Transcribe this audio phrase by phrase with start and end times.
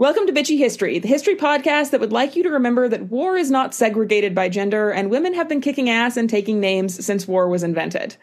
[0.00, 3.36] Welcome to Bitchy History, the history podcast that would like you to remember that war
[3.36, 7.28] is not segregated by gender and women have been kicking ass and taking names since
[7.28, 8.16] war was invented.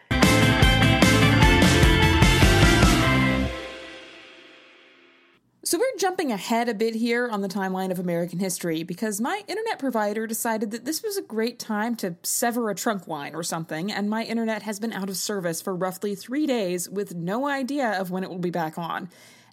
[5.62, 9.44] So, we're jumping ahead a bit here on the timeline of American history because my
[9.46, 13.44] internet provider decided that this was a great time to sever a trunk line or
[13.44, 17.46] something, and my internet has been out of service for roughly three days with no
[17.46, 19.08] idea of when it will be back on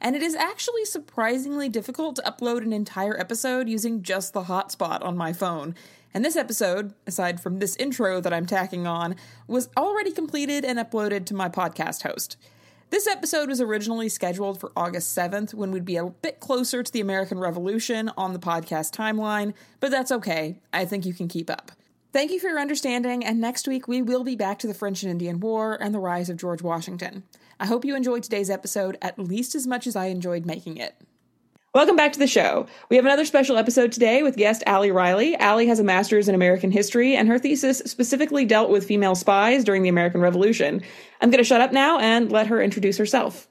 [0.05, 5.03] and it is actually surprisingly difficult to upload an entire episode using just the hotspot
[5.03, 5.73] on my phone.
[6.13, 9.15] And this episode, aside from this intro that I'm tacking on,
[9.47, 12.37] was already completed and uploaded to my podcast host.
[12.91, 16.91] This episode was originally scheduled for August 7th when we'd be a bit closer to
[16.91, 20.59] the American Revolution on the podcast timeline, but that's okay.
[20.71, 21.71] I think you can keep up.
[22.15, 25.03] Thank you for your understanding, and next week we will be back to the French
[25.03, 27.23] and Indian War and the rise of George Washington.
[27.59, 30.95] I hope you enjoyed today's episode at least as much as I enjoyed making it.
[31.73, 32.67] Welcome back to the show.
[32.89, 35.35] We have another special episode today with guest Aly Riley.
[35.41, 39.65] Aly has a master's in American history, and her thesis specifically dealt with female spies
[39.65, 40.81] during the American Revolution.
[41.19, 43.49] I'm going to shut up now and let her introduce herself.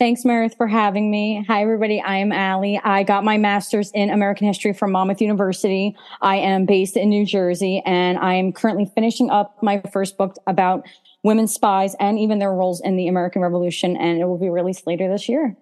[0.00, 1.44] Thanks, Meredith, for having me.
[1.46, 2.00] Hi, everybody.
[2.00, 2.80] I am Aly.
[2.82, 5.94] I got my master's in American history from Monmouth University.
[6.22, 10.36] I am based in New Jersey, and I am currently finishing up my first book
[10.46, 10.86] about
[11.22, 14.86] women spies and even their roles in the American Revolution, and it will be released
[14.86, 15.54] later this year.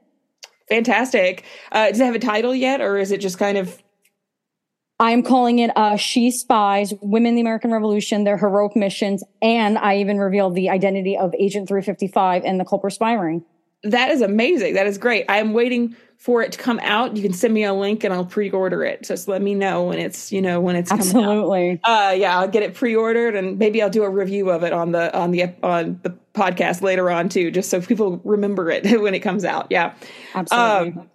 [0.68, 1.44] Fantastic.
[1.72, 3.82] Uh, does it have a title yet, or is it just kind of?
[5.00, 9.24] I am calling it uh, She Spies Women in the American Revolution, Their Heroic Missions,
[9.42, 13.44] and I even revealed the identity of Agent 355 and the Culper spy ring.
[13.84, 14.74] That is amazing.
[14.74, 15.24] That is great.
[15.28, 17.16] I am waiting for it to come out.
[17.16, 19.04] You can send me a link and I'll pre-order it.
[19.04, 21.80] Just let me know when it's, you know, when it's Absolutely.
[21.84, 24.90] Uh yeah, I'll get it pre-ordered and maybe I'll do a review of it on
[24.90, 29.14] the on the on the podcast later on too, just so people remember it when
[29.14, 29.68] it comes out.
[29.70, 29.94] Yeah.
[30.34, 31.00] Absolutely.
[31.00, 31.10] Um,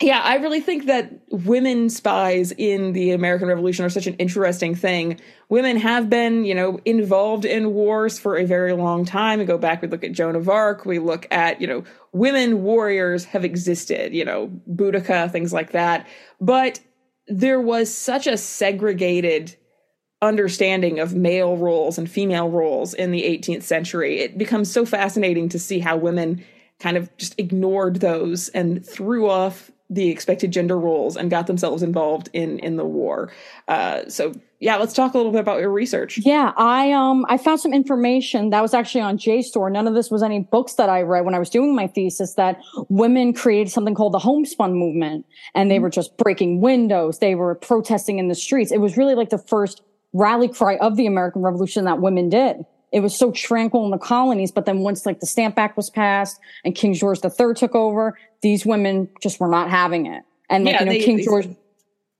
[0.00, 4.76] yeah, I really think that women spies in the American Revolution are such an interesting
[4.76, 5.20] thing.
[5.48, 9.40] Women have been, you know, involved in wars for a very long time.
[9.40, 12.62] We go back, we look at Joan of Arc, we look at, you know, women
[12.62, 16.06] warriors have existed, you know, Boudica, things like that.
[16.40, 16.78] But
[17.26, 19.56] there was such a segregated
[20.22, 24.20] understanding of male roles and female roles in the 18th century.
[24.20, 26.44] It becomes so fascinating to see how women
[26.78, 31.82] kind of just ignored those and threw off the expected gender roles and got themselves
[31.82, 33.32] involved in in the war.
[33.68, 36.18] Uh, so yeah, let's talk a little bit about your research.
[36.18, 39.72] Yeah, I um I found some information that was actually on JSTOR.
[39.72, 42.34] None of this was any books that I read when I was doing my thesis.
[42.34, 45.84] That women created something called the homespun movement, and they mm-hmm.
[45.84, 47.20] were just breaking windows.
[47.20, 48.72] They were protesting in the streets.
[48.72, 49.82] It was really like the first
[50.12, 53.98] rally cry of the American Revolution that women did it was so tranquil in the
[53.98, 54.50] colonies.
[54.50, 58.18] But then once like the Stamp Act was passed and King George III took over,
[58.42, 60.22] these women just were not having it.
[60.50, 61.48] And like, yeah, you know, they, King they, George,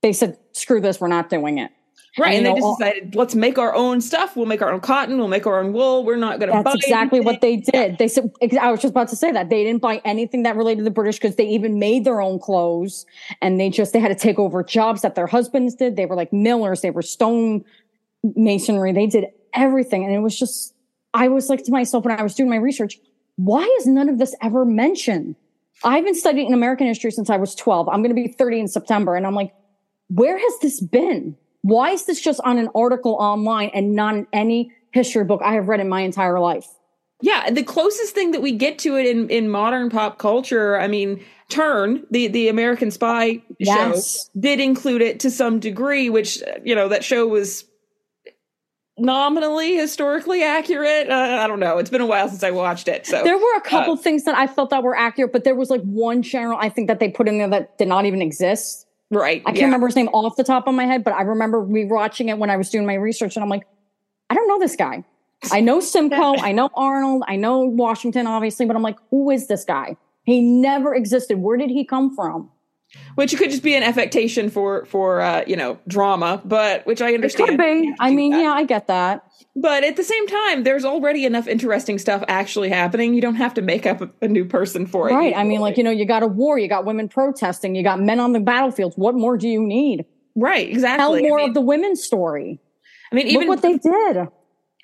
[0.02, 1.70] they said, screw this, we're not doing it.
[2.18, 2.34] Right.
[2.34, 4.34] And, and they know, just decided, let's make our own stuff.
[4.34, 5.18] We'll make our own cotton.
[5.18, 6.04] We'll make our own wool.
[6.04, 7.32] We're not going to That's exactly anything.
[7.32, 7.72] what they did.
[7.72, 7.96] Yeah.
[7.96, 10.78] They said, I was just about to say that they didn't buy anything that related
[10.78, 13.06] to the British because they even made their own clothes
[13.40, 15.94] and they just, they had to take over jobs that their husbands did.
[15.94, 16.80] They were like millers.
[16.80, 17.64] They were stone
[18.34, 18.92] masonry.
[18.92, 20.04] They did everything.
[20.04, 20.74] And it was just,
[21.14, 22.98] I was like to myself when I was doing my research,
[23.36, 25.36] why is none of this ever mentioned?
[25.84, 27.88] I've been studying American history since I was 12.
[27.88, 29.14] I'm going to be 30 in September.
[29.14, 29.52] And I'm like,
[30.08, 31.36] where has this been?
[31.62, 35.54] Why is this just on an article online and not in any history book I
[35.54, 36.66] have read in my entire life?
[37.20, 40.86] Yeah, the closest thing that we get to it in, in modern pop culture, I
[40.86, 44.26] mean, Turn, the, the American Spy yes.
[44.26, 47.64] show, did include it to some degree, which, you know, that show was
[48.98, 51.10] nominally historically accurate.
[51.10, 51.78] Uh, I don't know.
[51.78, 53.06] It's been a while since I watched it.
[53.06, 55.54] So there were a couple uh, things that I felt that were accurate, but there
[55.54, 58.22] was like one general I think that they put in there that did not even
[58.22, 58.86] exist.
[59.10, 59.42] Right.
[59.42, 59.64] I can't yeah.
[59.64, 62.50] remember his name off the top of my head, but I remember rewatching it when
[62.50, 63.66] I was doing my research, and I'm like,
[64.28, 65.04] I don't know this guy.
[65.50, 69.46] I know Simcoe, I know Arnold, I know Washington, obviously, but I'm like, who is
[69.46, 69.96] this guy?
[70.24, 71.38] He never existed.
[71.38, 72.50] Where did he come from?
[73.14, 77.14] Which could just be an affectation for for uh, you know drama, but which I
[77.14, 77.50] understand.
[77.50, 77.94] It could be.
[78.00, 78.42] I mean, that.
[78.42, 79.24] yeah, I get that.
[79.54, 83.14] But at the same time, there's already enough interesting stuff actually happening.
[83.14, 85.14] You don't have to make up a, a new person for it.
[85.14, 85.36] Right.
[85.36, 88.00] I mean, like you know, you got a war, you got women protesting, you got
[88.00, 88.96] men on the battlefields.
[88.96, 90.04] What more do you need?
[90.34, 90.68] Right.
[90.68, 91.20] Exactly.
[91.20, 92.60] Tell more I mean, of the women's story.
[93.10, 94.28] I mean, even Look what they did.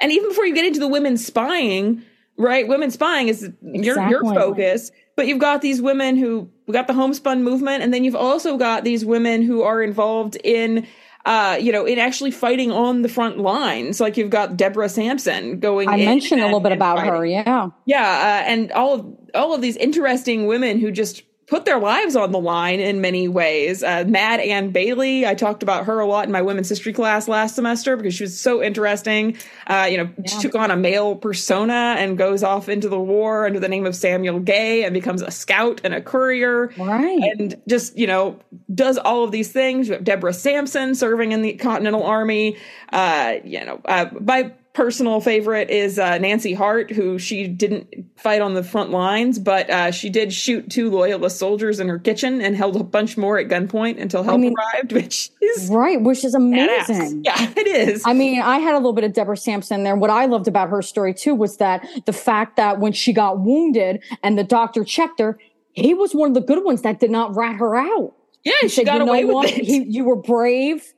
[0.00, 2.02] And even before you get into the women spying,
[2.36, 2.66] right?
[2.66, 3.84] Women spying is exactly.
[3.84, 4.90] your your focus.
[5.16, 8.56] But you've got these women who we got the homespun movement, and then you've also
[8.56, 10.86] got these women who are involved in
[11.24, 13.98] uh, you know, in actually fighting on the front lines.
[14.00, 15.88] Like you've got Deborah Sampson going.
[15.88, 17.12] I mentioned a little bit about fighting.
[17.12, 21.22] her, yeah, yeah, uh, and all of all of these interesting women who just
[21.54, 23.84] put their lives on the line in many ways.
[23.84, 27.28] Uh, Mad Ann Bailey, I talked about her a lot in my women's history class
[27.28, 29.36] last semester because she was so interesting.
[29.68, 30.26] Uh, you know, yeah.
[30.26, 33.86] she took on a male persona and goes off into the war under the name
[33.86, 36.72] of Samuel Gay and becomes a scout and a courier.
[36.76, 37.22] Right.
[37.22, 38.36] And just, you know,
[38.74, 39.86] does all of these things.
[39.86, 42.56] You have Deborah Sampson serving in the Continental Army.
[42.92, 48.42] Uh, you know, uh, by personal favorite is uh, Nancy Hart, who she didn't fight
[48.42, 52.40] on the front lines, but uh, she did shoot two loyalist soldiers in her kitchen
[52.40, 56.00] and held a bunch more at gunpoint until help I mean, arrived, which is right,
[56.02, 57.22] which is amazing.
[57.22, 57.24] Badass.
[57.24, 58.02] Yeah, it is.
[58.04, 59.96] I mean, I had a little bit of Deborah Sampson there.
[59.96, 63.40] What I loved about her story too was that the fact that when she got
[63.40, 65.38] wounded and the doctor checked her,
[65.72, 68.12] he was one of the good ones that did not rat her out.
[68.42, 69.64] Yeah, he she said, got away with it.
[69.64, 70.92] He, you were brave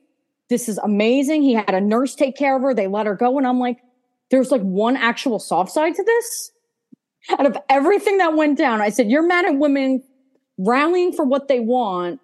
[0.49, 1.43] this is amazing.
[1.43, 2.73] He had a nurse take care of her.
[2.73, 3.37] They let her go.
[3.37, 3.79] And I'm like,
[4.31, 6.51] there's like one actual soft side to this.
[7.29, 10.01] Out of everything that went down, I said, you're mad at women
[10.57, 12.21] rallying for what they want,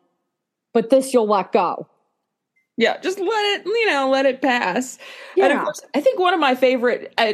[0.73, 1.87] but this you'll let go.
[2.77, 4.97] Yeah, just let it, you know, let it pass.
[5.35, 5.45] Yeah.
[5.45, 7.33] And of course, I think one of my favorite, uh,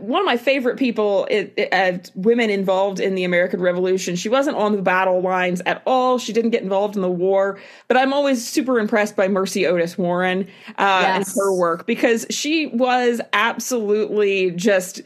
[0.00, 1.28] one of my favorite people
[1.70, 4.16] as women involved in the American Revolution.
[4.16, 6.18] She wasn't on the battle lines at all.
[6.18, 9.96] She didn't get involved in the war, but I'm always super impressed by Mercy Otis
[9.96, 11.16] Warren uh, yes.
[11.16, 15.02] and her work because she was absolutely just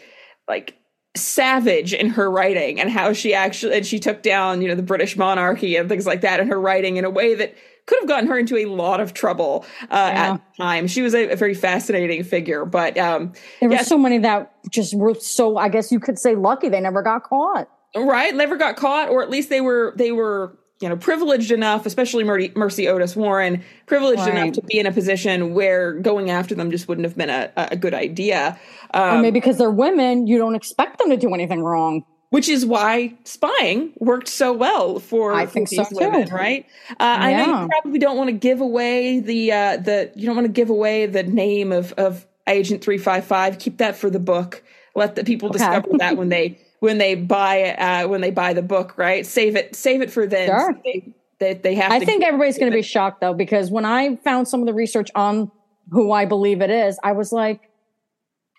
[0.49, 0.77] like
[1.17, 4.83] savage in her writing and how she actually and she took down you know the
[4.83, 7.53] British monarchy and things like that in her writing in a way that
[7.91, 10.33] could have gotten her into a lot of trouble uh, yeah.
[10.33, 10.87] at the time.
[10.87, 14.95] She was a, a very fascinating figure, but um, there were so many that just
[14.95, 15.57] were so.
[15.57, 17.69] I guess you could say lucky they never got caught.
[17.97, 21.85] Right, never got caught, or at least they were they were you know privileged enough,
[21.85, 24.37] especially Mercy, Mercy Otis Warren, privileged right.
[24.37, 27.51] enough to be in a position where going after them just wouldn't have been a,
[27.57, 28.57] a good idea.
[28.95, 32.49] Um, or maybe because they're women, you don't expect them to do anything wrong which
[32.49, 36.35] is why spying worked so well for, I think these so women, too.
[36.35, 36.65] right?
[36.93, 37.17] Uh, yeah.
[37.21, 40.47] I know you probably don't want to give away the uh, the you don't want
[40.47, 43.59] to give away the name of of Agent Three Five Five.
[43.59, 44.63] Keep that for the book.
[44.95, 45.59] Let the people okay.
[45.59, 49.27] discover that when they when they buy uh, when they buy the book, right?
[49.27, 50.49] Save it save it for them.
[50.49, 50.73] Sure.
[50.73, 51.91] So they, they, they have.
[51.91, 54.75] I think everybody's going to be shocked though because when I found some of the
[54.75, 55.51] research on
[55.91, 57.70] who I believe it is, I was like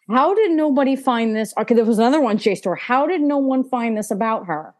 [0.10, 1.54] how did nobody find this?
[1.58, 2.78] Okay, there was another one, JSTOR.
[2.78, 4.74] How did no one find this about her?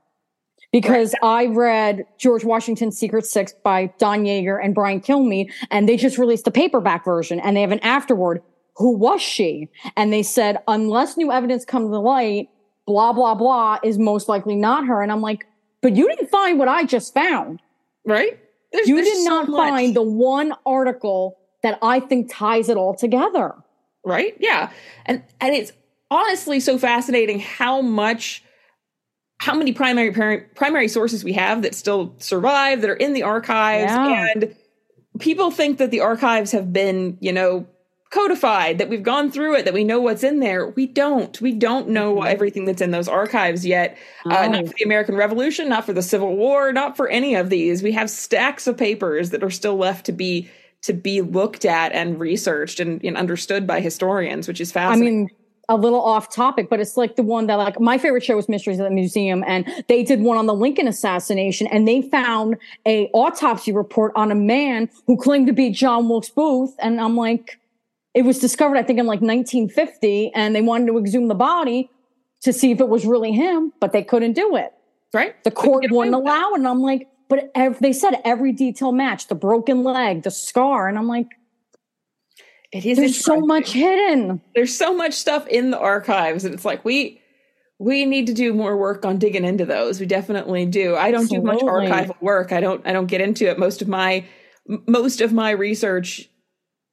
[0.72, 1.48] Because right.
[1.48, 6.18] I read George Washington's Secret Six by Don Yaeger and Brian Kilmeade, and they just
[6.18, 8.42] released the paperback version, and they have an afterword.
[8.78, 9.70] Who was she?
[9.98, 12.50] And they said, unless new evidence comes to light,
[12.88, 15.02] blah blah blah is most likely not her.
[15.02, 15.46] And I'm like,
[15.82, 17.62] but you didn't find what I just found,
[18.06, 18.40] right?
[18.72, 22.96] There's, you there's did not find the one article that I think ties it all
[22.96, 23.56] together
[24.04, 24.36] right?
[24.40, 24.72] Yeah.
[25.06, 25.72] And and it's
[26.10, 28.44] honestly so fascinating how much
[29.40, 30.12] how many primary
[30.56, 34.28] primary sources we have that still survive that are in the archives yeah.
[34.34, 34.56] and
[35.20, 37.66] people think that the archives have been, you know,
[38.12, 40.68] codified, that we've gone through it, that we know what's in there.
[40.68, 41.40] We don't.
[41.40, 42.28] We don't know mm-hmm.
[42.28, 43.98] everything that's in those archives yet.
[44.26, 44.32] Oh.
[44.32, 47.50] Uh, not for the American Revolution, not for the Civil War, not for any of
[47.50, 47.82] these.
[47.82, 50.50] We have stacks of papers that are still left to be
[50.84, 55.08] to be looked at and researched and, and understood by historians, which is fascinating.
[55.08, 55.30] I mean,
[55.70, 58.50] a little off topic, but it's like the one that like my favorite show was
[58.50, 62.58] Mysteries at the Museum, and they did one on the Lincoln assassination, and they found
[62.86, 67.16] a autopsy report on a man who claimed to be John Wilkes Booth, and I'm
[67.16, 67.60] like,
[68.14, 71.90] it was discovered I think in like 1950, and they wanted to exhume the body
[72.42, 74.74] to see if it was really him, but they couldn't do it.
[75.14, 75.42] Right?
[75.44, 79.30] The court wouldn't allow, it, and I'm like, but ev- they said every detail matched
[79.30, 80.90] the broken leg, the scar.
[80.90, 81.28] And I'm like,
[82.74, 84.42] it is there's so much hidden.
[84.54, 86.44] There's so much stuff in the archives.
[86.44, 87.22] And it's like, we,
[87.80, 90.02] we need to do more work on digging into those.
[90.02, 90.98] We definitely do.
[90.98, 91.58] I don't Absolutely.
[91.58, 92.52] do much archival work.
[92.52, 93.58] I don't, I don't get into it.
[93.58, 94.26] Most of my,
[94.68, 96.30] most of my research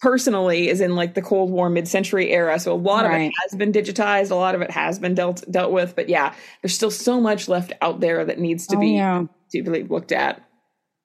[0.01, 2.61] personally is in like the Cold War mid-century era.
[2.61, 3.15] So a lot right.
[3.17, 6.09] of it has been digitized, a lot of it has been dealt dealt with, but
[6.09, 9.85] yeah, there's still so much left out there that needs to oh, be yeah deeply
[9.85, 10.43] looked at.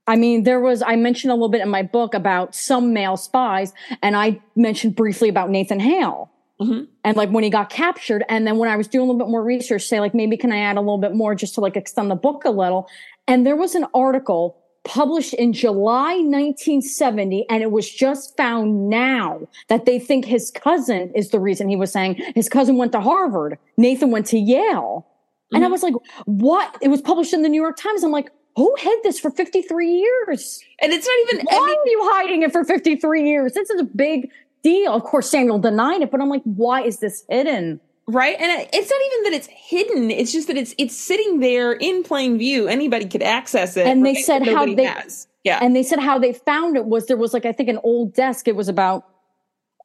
[0.06, 3.16] I mean, there was, I mentioned a little bit in my book about some male
[3.16, 6.30] spies, and I mentioned briefly about Nathan Hale.
[6.60, 6.84] Mm-hmm.
[7.04, 9.32] And like when he got captured, and then when I was doing a little bit
[9.32, 11.76] more research, say like maybe can I add a little bit more just to like
[11.76, 12.88] extend the book a little?
[13.28, 19.48] And there was an article published in July 1970, and it was just found now
[19.70, 23.00] that they think his cousin is the reason he was saying his cousin went to
[23.00, 25.08] Harvard, Nathan went to Yale.
[25.54, 25.72] And I mm-hmm.
[25.72, 25.94] was like,
[26.26, 26.78] what?
[26.82, 28.04] It was published in the New York Times.
[28.04, 30.62] I'm like, who hid this for 53 years?
[30.82, 31.46] And it's not even.
[31.46, 33.54] Why are you hiding it for 53 years?
[33.54, 34.30] This is a big
[34.64, 34.94] deal.
[34.94, 37.80] Of course, Samuel denied it, but I'm like, why is this hidden?
[38.06, 38.36] Right?
[38.40, 40.12] And it's not even that it's hidden.
[40.12, 42.68] It's just that it's it's sitting there in plain view.
[42.68, 43.88] Anybody could access it.
[43.88, 45.28] And they said how they has.
[45.44, 45.60] Yeah.
[45.62, 48.14] And they said how they found it was there was like I think an old
[48.14, 48.48] desk.
[48.48, 49.08] It was about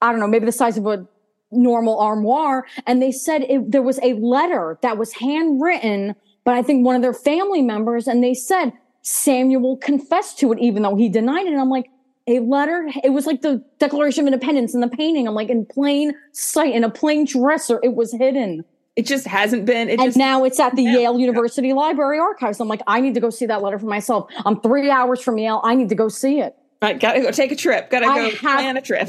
[0.00, 1.06] I don't know, maybe the size of a
[1.50, 2.66] normal armoire.
[2.86, 6.14] And they said it, there was a letter that was handwritten
[6.44, 8.06] by I think one of their family members.
[8.06, 11.52] And they said Samuel confessed to it, even though he denied it.
[11.52, 11.90] And I'm like,
[12.28, 12.86] a letter.
[13.02, 15.26] It was like the Declaration of Independence in the painting.
[15.26, 17.80] I'm like in plain sight in a plain dresser.
[17.82, 18.64] It was hidden.
[18.96, 19.88] It just hasn't been.
[19.88, 20.98] It and just, now it's at the yeah.
[20.98, 22.60] Yale University Library Archives.
[22.60, 24.30] I'm like, I need to go see that letter for myself.
[24.44, 25.60] I'm three hours from Yale.
[25.64, 26.54] I need to go see it.
[26.82, 27.90] I gotta go take a trip.
[27.90, 29.08] Gotta I go have, plan a trip.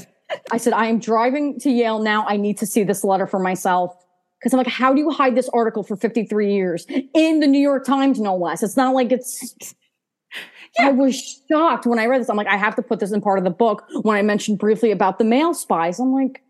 [0.52, 2.26] I said, I am driving to Yale now.
[2.28, 3.96] I need to see this letter for myself.
[4.42, 7.60] Cause I'm like, how do you hide this article for 53 years in the New
[7.60, 8.64] York Times, no less?
[8.64, 9.76] It's not like it's
[10.78, 10.88] yeah.
[10.88, 12.30] I was shocked when I read this.
[12.30, 13.84] I'm like, I have to put this in part of the book.
[14.04, 16.42] When I mentioned briefly about the male spies, I'm like,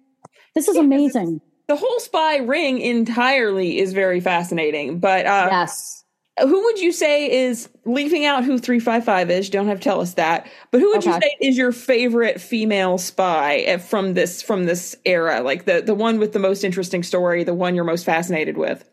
[0.55, 1.41] this is yeah, amazing.
[1.67, 4.99] The whole spy ring entirely is very fascinating.
[4.99, 6.03] But uh, yes,
[6.41, 9.49] who would you say is leaving out who 355 is?
[9.49, 10.47] Don't have to tell us that.
[10.71, 11.13] But who would okay.
[11.13, 15.41] you say is your favorite female spy from this from this era?
[15.41, 18.89] Like the the one with the most interesting story, the one you're most fascinated with?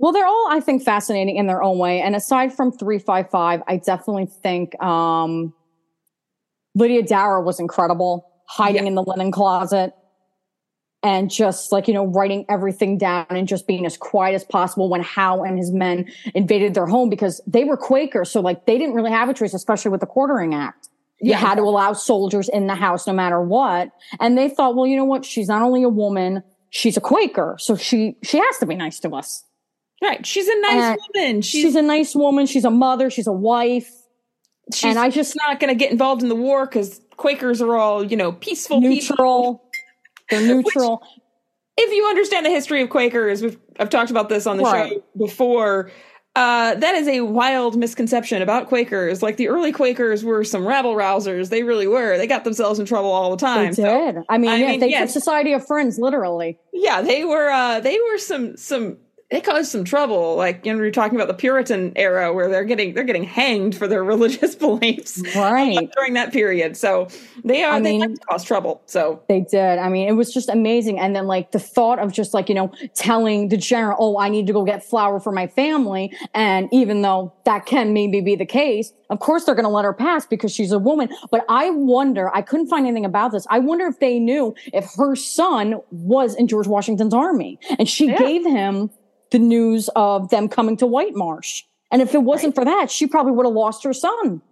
[0.00, 2.00] Well, they're all, I think, fascinating in their own way.
[2.00, 5.52] And aside from 355, I definitely think um,
[6.76, 8.88] Lydia Darragh was incredible, hiding yeah.
[8.90, 9.92] in the linen closet
[11.02, 14.88] and just like, you know, writing everything down and just being as quiet as possible
[14.88, 18.30] when Howe and his men invaded their home because they were Quakers.
[18.30, 20.88] So, like, they didn't really have a choice, especially with the Quartering Act.
[21.20, 21.38] You yeah.
[21.38, 23.90] had to allow soldiers in the house no matter what.
[24.20, 25.24] And they thought, well, you know what?
[25.24, 27.56] She's not only a woman, she's a Quaker.
[27.58, 29.44] So she, she has to be nice to us.
[30.02, 30.24] Right.
[30.24, 31.42] She's a nice and woman.
[31.42, 32.46] She's, she's, a nice woman.
[32.46, 33.10] She's a mother.
[33.10, 33.90] She's a wife.
[34.72, 37.76] She's and I just not going to get involved in the war because Quakers are
[37.76, 39.54] all, you know, peaceful neutral.
[39.54, 39.67] People.
[40.30, 40.98] They're neutral.
[40.98, 41.10] Which,
[41.78, 44.92] if you understand the history of Quakers, we've, I've talked about this on the right.
[44.92, 45.90] show before.
[46.34, 49.22] Uh, that is a wild misconception about Quakers.
[49.22, 51.50] Like the early Quakers were some rabble rousers.
[51.50, 52.16] They really were.
[52.16, 53.72] They got themselves in trouble all the time.
[53.72, 54.14] They did.
[54.14, 55.12] So, I mean, I yeah, mean, they yes.
[55.12, 56.58] Society of Friends, literally.
[56.72, 57.48] Yeah, they were.
[57.48, 58.98] Uh, they were some some
[59.30, 60.36] it caused some trouble.
[60.36, 63.24] Like you know, we are talking about the Puritan era where they're getting they're getting
[63.24, 65.90] hanged for their religious beliefs, right?
[65.96, 67.08] during that period, so
[67.44, 68.80] they are I they mean, caused trouble.
[68.86, 69.78] So they did.
[69.78, 70.98] I mean, it was just amazing.
[70.98, 74.30] And then like the thought of just like you know telling the general, "Oh, I
[74.30, 78.34] need to go get flour for my family," and even though that can maybe be
[78.34, 81.10] the case, of course they're going to let her pass because she's a woman.
[81.30, 83.46] But I wonder, I couldn't find anything about this.
[83.50, 88.06] I wonder if they knew if her son was in George Washington's army and she
[88.06, 88.18] yeah.
[88.18, 88.90] gave him
[89.30, 91.64] the news of them coming to White Marsh.
[91.90, 92.64] And if it wasn't right.
[92.64, 94.42] for that, she probably would have lost her son.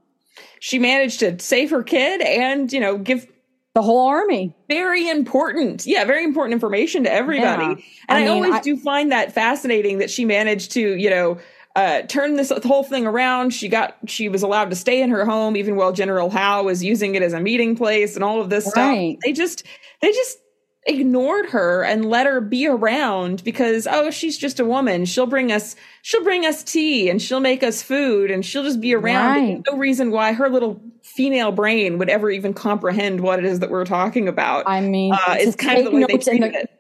[0.61, 3.27] She managed to save her kid and, you know, give
[3.75, 4.55] the whole army.
[4.69, 5.87] Very important.
[5.87, 7.65] Yeah, very important information to everybody.
[7.65, 7.87] Yeah.
[8.09, 11.39] And I, mean, always I, do find that fascinating that she managed to, you know,
[11.75, 13.51] uh, turn this whole thing around.
[13.51, 16.83] She got, she was allowed to stay in her home even while General Howe was
[16.83, 19.13] using it as a meeting place and all of this right.
[19.13, 19.21] stuff.
[19.23, 19.63] They just,
[20.01, 20.39] they just
[20.87, 25.05] ignored her and let her be around because oh she's just a woman.
[25.05, 28.81] She'll bring us she'll bring us tea and she'll make us food and she'll just
[28.81, 29.37] be around.
[29.37, 29.63] Right.
[29.71, 33.71] no reason why her little female brain would ever even comprehend what it is that
[33.71, 34.65] we're talking about.
[34.67, 36.71] I mean uh, it's kind of the way they treated the, it.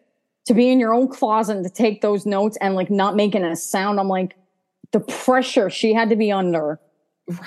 [0.46, 3.44] to be in your own closet and to take those notes and like not making
[3.44, 3.98] a sound.
[3.98, 4.36] I'm like
[4.92, 6.80] the pressure she had to be under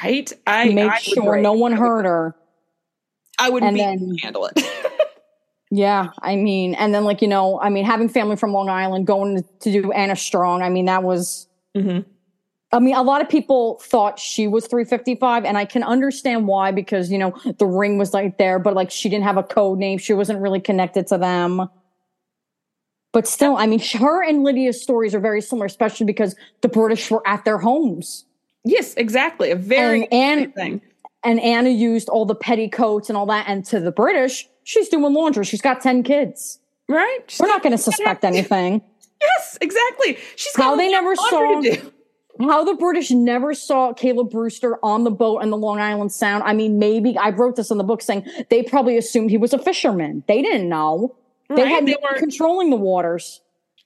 [0.04, 0.32] right?
[0.46, 2.36] I make sure no one heard her.
[3.38, 4.54] I wouldn't and be then, able to handle it
[5.72, 9.06] Yeah, I mean, and then like you know, I mean, having family from Long Island,
[9.06, 11.48] going to do Anna Strong, I mean, that was.
[11.76, 12.10] Mm-hmm.
[12.72, 16.72] I mean, a lot of people thought she was 355, and I can understand why
[16.72, 19.80] because you know the ring was like there, but like she didn't have a code
[19.80, 21.68] name, she wasn't really connected to them.
[23.12, 27.10] But still, I mean, her and Lydia's stories are very similar, especially because the British
[27.10, 28.26] were at their homes.
[28.64, 29.50] Yes, exactly.
[29.50, 30.82] A very and, and,
[31.24, 35.12] and Anna used all the petticoats and all that, and to the British, She's doing
[35.16, 35.46] laundry.
[35.46, 36.60] She's got 10 kids.
[36.88, 37.22] Right?
[37.26, 38.84] She's We're not going to suspect anything.
[39.20, 40.20] Yes, exactly.
[40.36, 41.60] She's how they never saw
[42.40, 46.44] how the British never saw Caleb Brewster on the boat in the Long Island Sound.
[46.44, 49.54] I mean, maybe I wrote this in the book saying they probably assumed he was
[49.54, 50.24] a fisherman.
[50.28, 51.16] They didn't know.
[51.50, 51.68] They right?
[51.68, 53.42] had they were controlling the waters.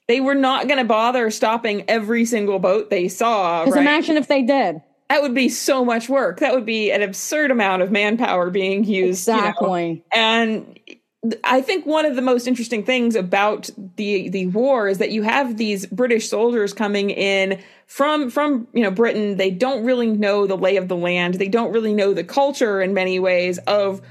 [0.09, 3.63] They were not going to bother stopping every single boat they saw.
[3.63, 3.81] Because right?
[3.81, 4.81] imagine if they did.
[5.13, 6.39] That would be so much work.
[6.39, 9.29] That would be an absurd amount of manpower being used.
[9.29, 9.87] Exactly.
[9.87, 10.01] You know?
[10.11, 10.79] And
[11.43, 15.21] I think one of the most interesting things about the the war is that you
[15.21, 19.37] have these British soldiers coming in from from you know Britain.
[19.37, 21.35] They don't really know the lay of the land.
[21.35, 24.01] They don't really know the culture in many ways of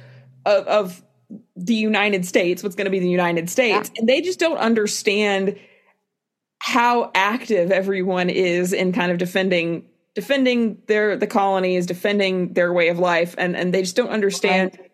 [0.47, 1.03] of, of
[1.57, 2.63] the United States.
[2.63, 4.01] What's going to be the United States, yeah.
[4.01, 5.59] and they just don't understand
[6.61, 12.89] how active everyone is in kind of defending defending their the colonies, defending their way
[12.89, 14.91] of life, and and they just don't understand right.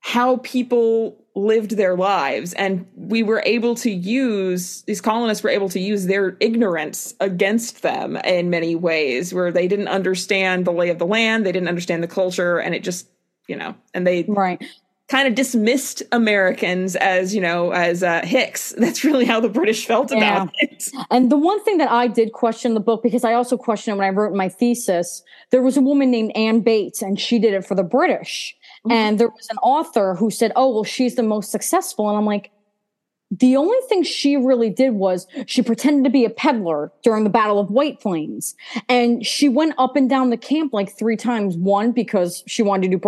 [0.00, 5.68] how people lived their lives and we were able to use these colonists were able
[5.68, 10.88] to use their ignorance against them in many ways where they didn't understand the lay
[10.88, 13.06] of the land they didn't understand the culture and it just
[13.48, 14.64] you know and they right
[15.08, 18.72] kind of dismissed Americans as, you know, as uh, Hicks.
[18.78, 20.42] That's really how the British felt yeah.
[20.42, 20.90] about it.
[21.10, 23.98] And the one thing that I did question the book, because I also questioned it
[23.98, 27.54] when I wrote my thesis, there was a woman named Anne Bates, and she did
[27.54, 28.56] it for the British.
[28.84, 28.92] Mm-hmm.
[28.92, 32.08] And there was an author who said, oh, well, she's the most successful.
[32.08, 32.50] And I'm like,
[33.30, 37.30] the only thing she really did was she pretended to be a peddler during the
[37.30, 38.54] Battle of White Plains.
[38.88, 41.56] And she went up and down the camp like three times.
[41.56, 42.98] One, because she wanted to do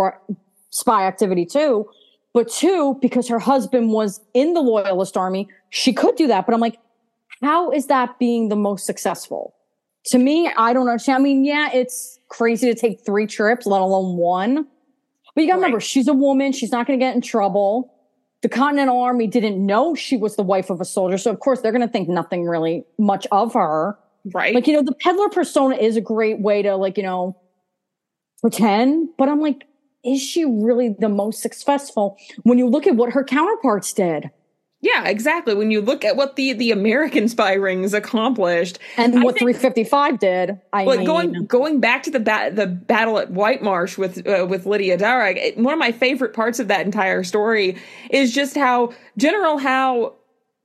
[0.71, 1.89] spy activity too.
[2.35, 6.47] But two, because her husband was in the loyalist army, she could do that.
[6.47, 6.79] But I'm like,
[7.43, 9.55] how is that being the most successful?
[10.07, 11.21] To me, I don't understand.
[11.21, 14.67] I mean, yeah, it's crazy to take three trips, let alone one.
[15.35, 15.67] But you gotta right.
[15.67, 16.53] remember, she's a woman.
[16.53, 17.95] She's not gonna get in trouble.
[18.43, 21.19] The Continental Army didn't know she was the wife of a soldier.
[21.19, 23.99] So of course they're gonna think nothing really much of her.
[24.33, 24.55] Right.
[24.55, 27.37] Like, you know, the peddler persona is a great way to like, you know,
[28.41, 29.09] pretend.
[29.17, 29.65] But I'm like,
[30.09, 34.31] is she really the most successful when you look at what her counterparts did?
[34.81, 35.55] Yeah, exactly.
[35.55, 40.19] When you look at what the the American spy rings accomplished, and what think, 355
[40.21, 43.99] did, I well, mean, going going back to the ba- the battle at White Marsh
[43.99, 47.77] with uh, with Lydia Darragh, it, one of my favorite parts of that entire story
[48.11, 50.15] is just how General Howe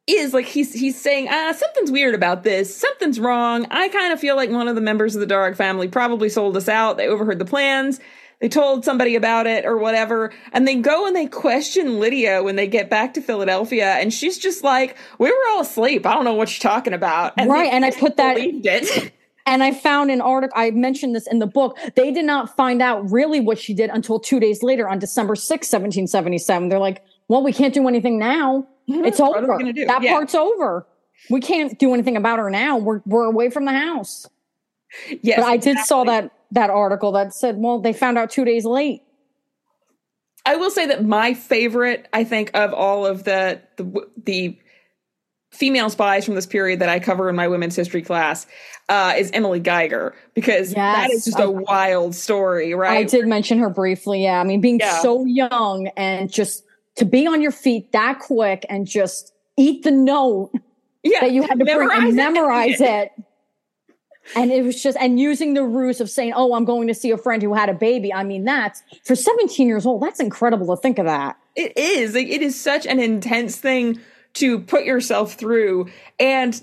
[0.06, 4.20] is like he's he's saying ah something's weird about this something's wrong i kind of
[4.20, 7.08] feel like one of the members of the darragh family probably sold us out they
[7.08, 8.02] overheard the plans
[8.44, 10.34] they told somebody about it or whatever.
[10.52, 13.94] And they go and they question Lydia when they get back to Philadelphia.
[13.94, 16.06] And she's just like, we were all asleep.
[16.06, 17.32] I don't know what you're talking about.
[17.38, 17.72] And right.
[17.72, 18.38] And I put that.
[19.46, 21.78] And I found an article, I mentioned this in the book.
[21.96, 25.36] They did not find out really what she did until two days later on December
[25.36, 26.70] 6, 1777.
[26.70, 28.65] They're like, well, we can't do anything now.
[28.89, 29.04] Mm-hmm.
[29.04, 29.58] It's over.
[29.58, 30.13] That yeah.
[30.13, 30.88] part's over.
[31.30, 32.78] We can't do anything about her now.
[32.78, 34.30] We're, we're away from the house.
[35.22, 35.39] Yes.
[35.39, 35.88] But I did exactly.
[35.88, 39.02] saw that that article that said, well, they found out two days late.
[40.46, 44.60] I will say that my favorite, I think, of all of the the, the
[45.52, 48.48] female spies from this period that I cover in my women's history class
[48.89, 52.98] uh, is Emily Geiger because yes, that is just a wild story, right?
[52.98, 54.24] I did mention her briefly.
[54.24, 55.00] Yeah, I mean, being yeah.
[55.00, 56.63] so young and just
[56.96, 60.52] to be on your feet that quick and just eat the note
[61.04, 63.12] yeah, that you had to bring and memorize it.
[63.18, 63.24] it
[64.36, 67.12] and it was just, and using the ruse of saying, Oh, I'm going to see
[67.12, 68.14] a friend who had a baby.
[68.14, 70.02] I mean, that's for 17 years old.
[70.02, 71.38] That's incredible to think of that.
[71.56, 72.16] It is.
[72.16, 74.00] Like, it is such an intense thing
[74.36, 75.90] to put yourself through.
[76.20, 76.60] And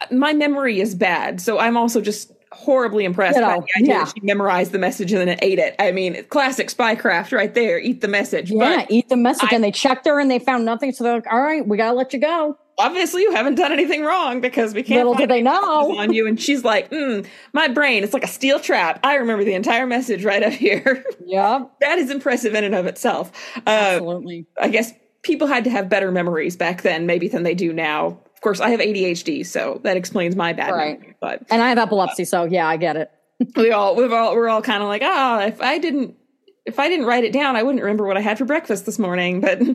[0.00, 1.40] uh, my memory is bad.
[1.40, 4.04] So I'm also just horribly impressed you know, by the idea yeah.
[4.04, 5.74] that she memorized the message and then ate it.
[5.78, 7.78] I mean, classic spycraft right there.
[7.78, 8.50] Eat the message.
[8.50, 9.48] Yeah, but eat the message.
[9.52, 10.92] I, and they checked her and they found nothing.
[10.92, 13.72] So they're like, all right, we got to let you go obviously you haven't done
[13.72, 14.98] anything wrong because we can't.
[14.98, 16.26] Little do they know on you.
[16.26, 19.00] And she's like, mm, my brain, it's like a steel trap.
[19.04, 21.04] I remember the entire message right up here.
[21.24, 23.30] Yeah, that is impressive in and of itself.
[23.58, 24.46] Uh, Absolutely.
[24.60, 28.20] I guess people had to have better memories back then, maybe than they do now.
[28.34, 30.98] Of course, I have ADHD, so that explains my bad right.
[30.98, 31.16] memory.
[31.20, 33.10] But and I have epilepsy, so yeah, I get it.
[33.56, 36.16] we all we've all we're all kind of like, ah, oh, if I didn't
[36.64, 38.98] if I didn't write it down, I wouldn't remember what I had for breakfast this
[38.98, 39.40] morning.
[39.40, 39.74] But uh,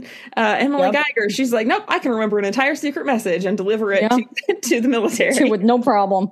[0.59, 0.93] Emily yep.
[0.93, 4.11] Geiger, she's like, nope, I can remember an entire secret message and deliver it yep.
[4.11, 6.31] to, to, the military with no problem.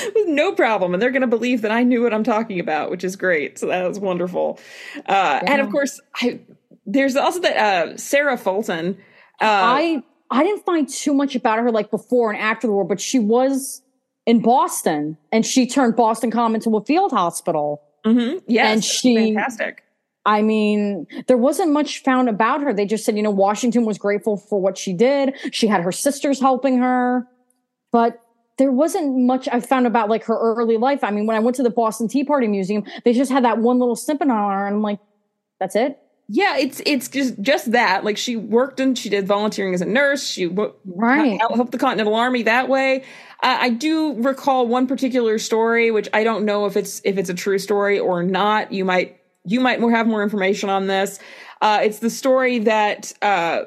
[0.14, 2.90] with no problem, and they're going to believe that I knew what I'm talking about,
[2.90, 3.58] which is great.
[3.58, 4.58] So that was wonderful.
[4.96, 5.42] Uh, yeah.
[5.46, 6.40] And of course, I,
[6.86, 8.96] there's also that uh, Sarah Fulton.
[9.40, 12.84] Uh, I I didn't find too much about her like before and after the war,
[12.84, 13.82] but she was
[14.24, 17.82] in Boston, and she turned Boston Common into a field hospital.
[18.04, 18.38] Mm-hmm.
[18.46, 19.84] Yes, and she fantastic.
[20.24, 22.72] I mean, there wasn't much found about her.
[22.72, 25.34] They just said, you know, Washington was grateful for what she did.
[25.50, 27.26] She had her sisters helping her,
[27.90, 28.20] but
[28.58, 31.02] there wasn't much I found about like her early life.
[31.02, 33.58] I mean, when I went to the Boston Tea Party Museum, they just had that
[33.58, 35.00] one little snippet on her, and I'm like,
[35.58, 35.98] that's it.
[36.34, 38.04] Yeah, it's it's just just that.
[38.04, 40.26] Like she worked and she did volunteering as a nurse.
[40.26, 43.02] She w- right helped the Continental Army that way.
[43.42, 47.28] Uh, I do recall one particular story, which I don't know if it's if it's
[47.28, 48.72] a true story or not.
[48.72, 51.18] You might you might more have more information on this.
[51.60, 53.64] Uh, it's the story that uh,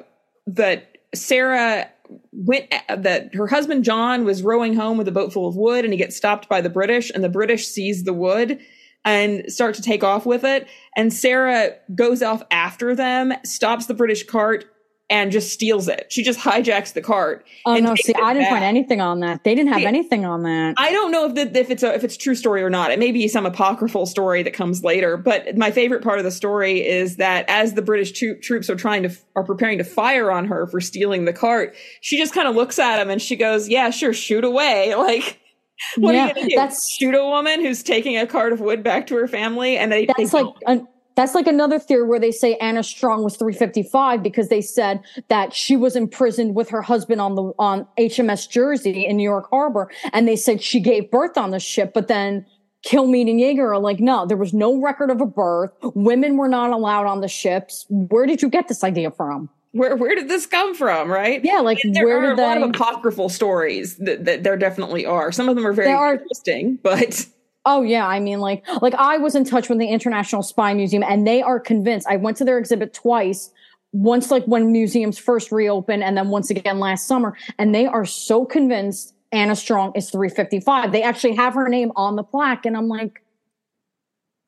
[0.48, 1.88] that Sarah
[2.32, 5.94] went that her husband John was rowing home with a boat full of wood, and
[5.94, 8.58] he gets stopped by the British, and the British seize the wood
[9.06, 10.68] and start to take off with it.
[10.96, 14.66] And Sarah goes off after them, stops the British cart,
[15.08, 16.06] and just steals it.
[16.10, 17.46] She just hijacks the cart.
[17.64, 18.54] Oh no, see, I didn't back.
[18.54, 19.44] find anything on that.
[19.44, 20.74] They didn't have see, anything on that.
[20.78, 22.90] I don't know if the, if it's a if it's a true story or not.
[22.90, 25.16] It may be some apocryphal story that comes later.
[25.16, 29.04] But my favorite part of the story is that as the British troops are trying
[29.04, 32.56] to are preparing to fire on her for stealing the cart, she just kind of
[32.56, 35.38] looks at him and she goes, "Yeah, sure, shoot away." Like.
[35.96, 36.56] What yeah, are you gonna do?
[36.56, 39.92] That's, Shoot a woman who's taking a cart of wood back to her family, and
[39.92, 40.06] they.
[40.06, 44.22] That's they like an, that's like another theory where they say Anna Strong was 355
[44.22, 49.06] because they said that she was imprisoned with her husband on the on HMS Jersey
[49.06, 52.44] in New York Harbor, and they said she gave birth on the ship, but then
[52.86, 55.72] Kilmeade and Yaeger are like, no, there was no record of a birth.
[55.94, 57.86] Women were not allowed on the ships.
[57.88, 59.48] Where did you get this idea from?
[59.76, 61.10] Where where did this come from?
[61.10, 61.44] Right?
[61.44, 64.56] Yeah, like and there where are did a lot of apocryphal stories that, that there
[64.56, 65.30] definitely are.
[65.32, 67.26] Some of them are very are, interesting, but
[67.68, 71.02] Oh yeah, I mean like like I was in touch with the International Spy Museum
[71.02, 72.06] and they are convinced.
[72.08, 73.50] I went to their exhibit twice.
[73.92, 78.04] Once like when museums first reopened and then once again last summer and they are
[78.04, 80.92] so convinced Anna Strong is 355.
[80.92, 83.24] They actually have her name on the plaque and I'm like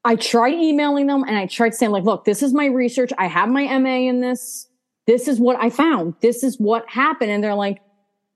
[0.04, 3.10] I tried emailing them and I tried saying like look, this is my research.
[3.18, 4.67] I have my MA in this.
[5.08, 6.14] This is what I found.
[6.20, 7.80] This is what happened and they're like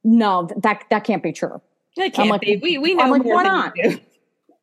[0.04, 1.60] no, that that can't be true.
[1.96, 2.56] It can't like, be.
[2.56, 3.74] We we know I'm like, why not?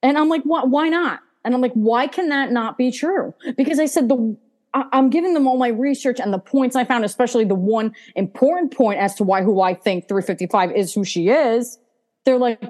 [0.01, 0.69] And I'm like, what?
[0.69, 1.21] Why not?
[1.45, 3.33] And I'm like, why can that not be true?
[3.55, 4.37] Because I said the
[4.73, 8.75] I'm giving them all my research and the points I found, especially the one important
[8.75, 11.79] point as to why who I think 355 is who she is.
[12.25, 12.61] They're like,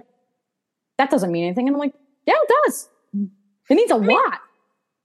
[0.97, 1.67] that doesn't mean anything.
[1.67, 1.93] And I'm like,
[2.25, 2.89] yeah, it does.
[3.69, 4.39] It means a I mean, lot.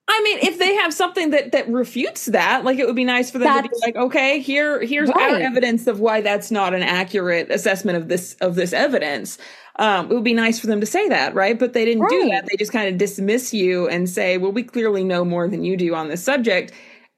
[0.07, 3.31] I mean, if they have something that that refutes that, like it would be nice
[3.31, 5.33] for them that's, to be like, okay, here here's right.
[5.33, 9.39] our evidence of why that's not an accurate assessment of this of this evidence.
[9.77, 11.59] Um, it would be nice for them to say that, right?
[11.59, 12.11] But they didn't right.
[12.11, 12.47] do that.
[12.47, 15.77] They just kind of dismiss you and say, well, we clearly know more than you
[15.77, 16.73] do on this subject.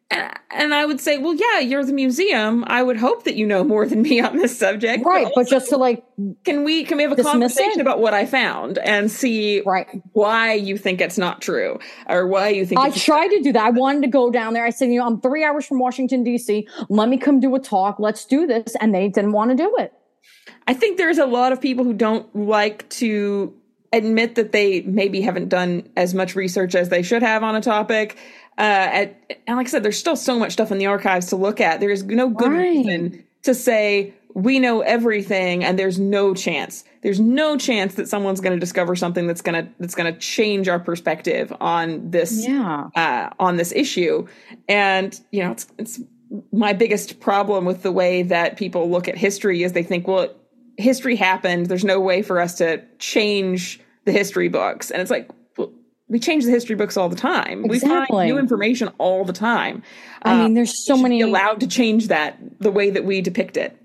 [0.08, 2.64] And, I would say, well, yeah, you're the museum.
[2.68, 5.04] I would hope that you know more than me on this subject.
[5.04, 5.24] Right.
[5.24, 6.04] But, but just to like,
[6.44, 7.80] can we, can we have a conversation it?
[7.80, 9.88] about what I found and see right.
[10.12, 13.64] why you think it's not true or why you think I tried to do that.
[13.64, 14.64] I wanted to go down there.
[14.64, 16.66] I said, you know, I'm three hours from Washington, DC.
[16.88, 17.98] Let me come do a talk.
[17.98, 18.76] Let's do this.
[18.80, 19.92] And they didn't want to do it.
[20.68, 23.54] I think there's a lot of people who don't like to
[23.92, 27.60] admit that they maybe haven't done as much research as they should have on a
[27.60, 28.18] topic.
[28.58, 31.36] Uh, at, and like I said, there's still so much stuff in the archives to
[31.36, 31.80] look at.
[31.80, 32.58] There's no good right.
[32.58, 36.84] reason to say we know everything and there's no chance.
[37.02, 40.18] There's no chance that someone's going to discover something that's going to that's going to
[40.18, 42.88] change our perspective on this yeah.
[42.94, 44.26] uh, on this issue.
[44.68, 46.00] And you know, it's it's
[46.52, 50.34] my biggest problem with the way that people look at history is they think, well,
[50.76, 51.66] history happened.
[51.66, 54.90] There's no way for us to change the history books.
[54.90, 55.30] And it's like,
[56.08, 57.64] we change the history books all the time.
[57.64, 57.88] Exactly.
[57.90, 59.82] We find new information all the time.
[60.22, 63.56] I mean, there's uh, so many allowed to change that the way that we depict
[63.56, 63.76] it.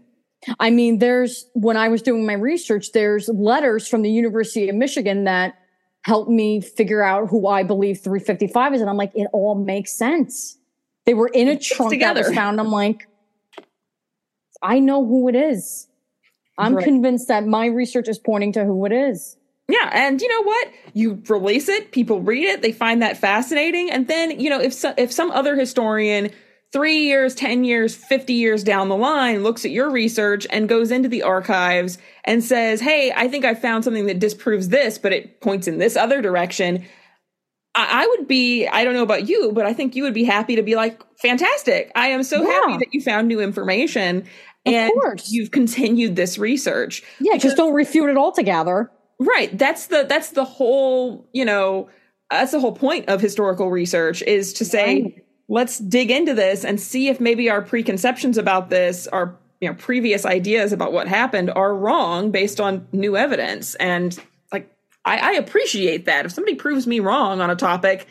[0.59, 4.75] I mean, there's when I was doing my research, there's letters from the University of
[4.75, 5.55] Michigan that
[6.03, 8.81] helped me figure out who I believe 355 is.
[8.81, 10.57] And I'm like, it all makes sense.
[11.05, 12.21] They were in a trunk together.
[12.21, 12.59] that was found.
[12.59, 13.07] I'm like,
[14.61, 15.87] I know who it is.
[16.57, 16.83] I'm right.
[16.83, 19.37] convinced that my research is pointing to who it is.
[19.71, 20.67] Yeah, and you know what?
[20.93, 24.73] You release it, people read it, they find that fascinating, and then you know if
[24.73, 26.31] so, if some other historian
[26.71, 30.89] three years, 10 years, 50 years down the line looks at your research and goes
[30.89, 35.11] into the archives and says, Hey, I think I found something that disproves this, but
[35.11, 36.85] it points in this other direction.
[37.73, 40.57] I, would be, I don't know about you, but I think you would be happy
[40.57, 41.89] to be like, fantastic.
[41.95, 42.51] I am so yeah.
[42.51, 44.25] happy that you found new information
[44.65, 45.31] and course.
[45.31, 47.01] you've continued this research.
[47.19, 48.91] Yeah, because, just don't refute it altogether.
[49.21, 49.55] Right.
[49.55, 51.89] That's the that's the whole, you know,
[52.31, 55.25] that's the whole point of historical research is to say, right.
[55.47, 59.75] let's dig into this and see if maybe our preconceptions about this, our you know,
[59.75, 63.75] previous ideas about what happened are wrong based on new evidence.
[63.75, 64.17] And
[64.51, 66.25] like I, I appreciate that.
[66.25, 68.07] If somebody proves me wrong on a topic,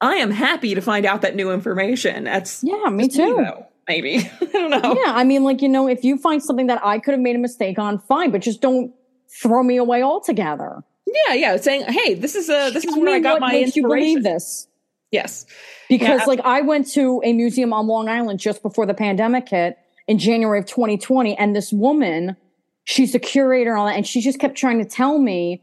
[0.00, 2.24] I am happy to find out that new information.
[2.24, 3.36] That's yeah, me too.
[3.36, 3.50] Me,
[3.86, 4.16] maybe.
[4.40, 5.00] I don't know.
[5.04, 7.36] Yeah, I mean, like you know, if you find something that I could have made
[7.36, 8.92] a mistake on, fine, but just don't
[9.30, 10.82] throw me away altogether.
[11.06, 13.76] Yeah, yeah, saying, hey, this is uh, a this is where I got my makes.
[13.76, 14.66] You believe this?
[15.10, 15.46] Yes,
[15.88, 19.48] because yeah, like I went to a museum on Long Island just before the pandemic
[19.48, 22.36] hit in January of 2020, and this woman,
[22.84, 25.62] she's a curator on that, and she just kept trying to tell me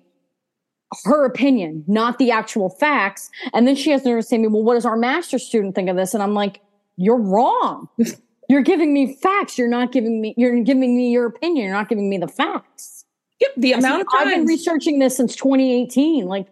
[1.04, 3.30] her opinion, not the actual facts.
[3.54, 5.76] And then she has the to say to me, well, what does our master student
[5.76, 6.14] think of this?
[6.14, 6.62] And I'm like,
[6.96, 7.90] you're wrong.
[8.50, 9.58] you're giving me facts.
[9.58, 11.66] You're not giving me, you're giving me your opinion.
[11.66, 12.95] You're not giving me the facts.
[13.42, 13.52] Yep.
[13.58, 14.28] The amount of times.
[14.28, 16.26] I've been researching this since 2018.
[16.26, 16.48] Like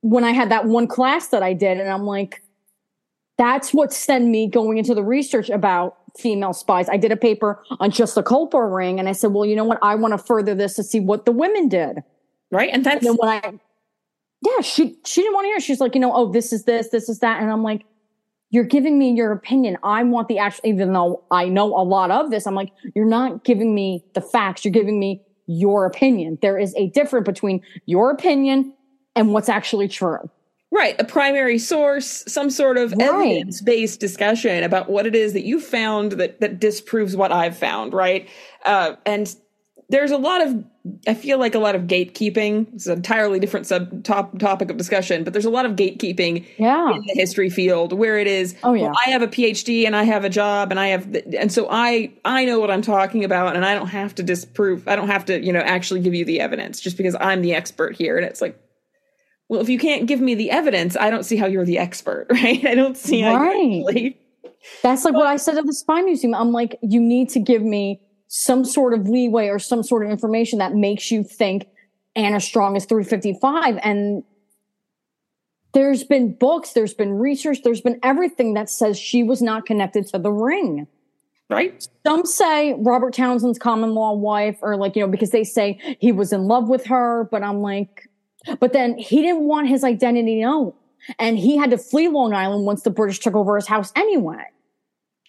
[0.00, 2.42] when I had that one class that I did, and I'm like,
[3.38, 6.88] that's what sent me going into the research about female spies.
[6.88, 9.64] I did a paper on just the Culper ring, and I said, well, you know
[9.64, 9.78] what?
[9.82, 12.02] I want to further this to see what the women did.
[12.50, 13.52] Right, and that's and when I,
[14.42, 15.60] yeah, she she didn't want to hear.
[15.60, 17.84] She's like, you know, oh, this is this, this is that, and I'm like,
[18.50, 19.76] you're giving me your opinion.
[19.82, 23.04] I want the actual, even though I know a lot of this, I'm like, you're
[23.04, 24.64] not giving me the facts.
[24.64, 26.38] You're giving me your opinion.
[26.42, 28.74] There is a difference between your opinion
[29.14, 30.30] and what's actually true.
[30.72, 33.00] Right, a primary source, some sort of right.
[33.00, 37.94] evidence-based discussion about what it is that you found that that disproves what I've found,
[37.94, 38.28] right?
[38.64, 39.34] Uh, and
[39.88, 40.64] there's a lot of
[41.06, 42.74] I feel like a lot of gatekeeping.
[42.74, 46.44] It's an entirely different sub top topic of discussion, but there's a lot of gatekeeping
[46.58, 46.92] yeah.
[46.92, 48.54] in the history field where it is.
[48.62, 51.16] Oh yeah, well, I have a PhD and I have a job and I have,
[51.36, 54.86] and so I I know what I'm talking about and I don't have to disprove.
[54.88, 57.54] I don't have to you know actually give you the evidence just because I'm the
[57.54, 58.16] expert here.
[58.16, 58.60] And it's like,
[59.48, 62.26] well, if you can't give me the evidence, I don't see how you're the expert,
[62.30, 62.64] right?
[62.64, 64.16] I don't see how right.
[64.82, 66.34] That's like what I said at the Spy Museum.
[66.34, 70.10] I'm like, you need to give me some sort of leeway or some sort of
[70.10, 71.68] information that makes you think
[72.14, 73.78] Anna Strong is 355.
[73.82, 74.24] And
[75.72, 80.06] there's been books, there's been research, there's been everything that says she was not connected
[80.08, 80.86] to the ring.
[81.48, 81.86] Right.
[82.04, 86.10] Some say Robert Townsend's common law wife, or like, you know, because they say he
[86.10, 88.08] was in love with her, but I'm like,
[88.58, 90.72] but then he didn't want his identity known.
[91.20, 94.42] And he had to flee Long Island once the British took over his house anyway.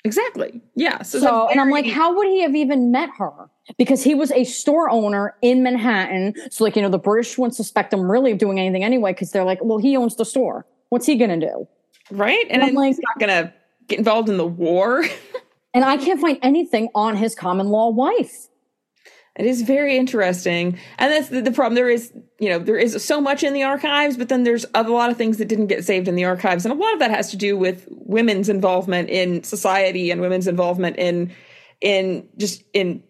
[0.04, 0.62] Exactly.
[0.76, 1.02] Yeah.
[1.02, 3.50] So, so and I'm like, how would he have even met her?
[3.78, 6.34] Because he was a store owner in Manhattan.
[6.50, 9.32] So, like, you know, the British wouldn't suspect him really of doing anything anyway, because
[9.32, 10.66] they're like, well, he owns the store.
[10.90, 11.68] What's he going to do?
[12.12, 12.46] Right.
[12.50, 13.54] And, and I'm like, he's not going to
[13.88, 15.04] get involved in the war.
[15.74, 18.48] and I can't find anything on his common law wife.
[19.38, 20.80] It is very interesting.
[20.97, 21.76] And that's the, the, problem.
[21.76, 24.84] There is, you know, there is so much in the archives, but then there's a
[24.84, 26.65] lot of things that didn't get saved in the archives.
[26.65, 30.47] And a lot of that has to do with women's involvement in society and women's
[30.47, 31.32] involvement in,
[31.82, 33.04] in just in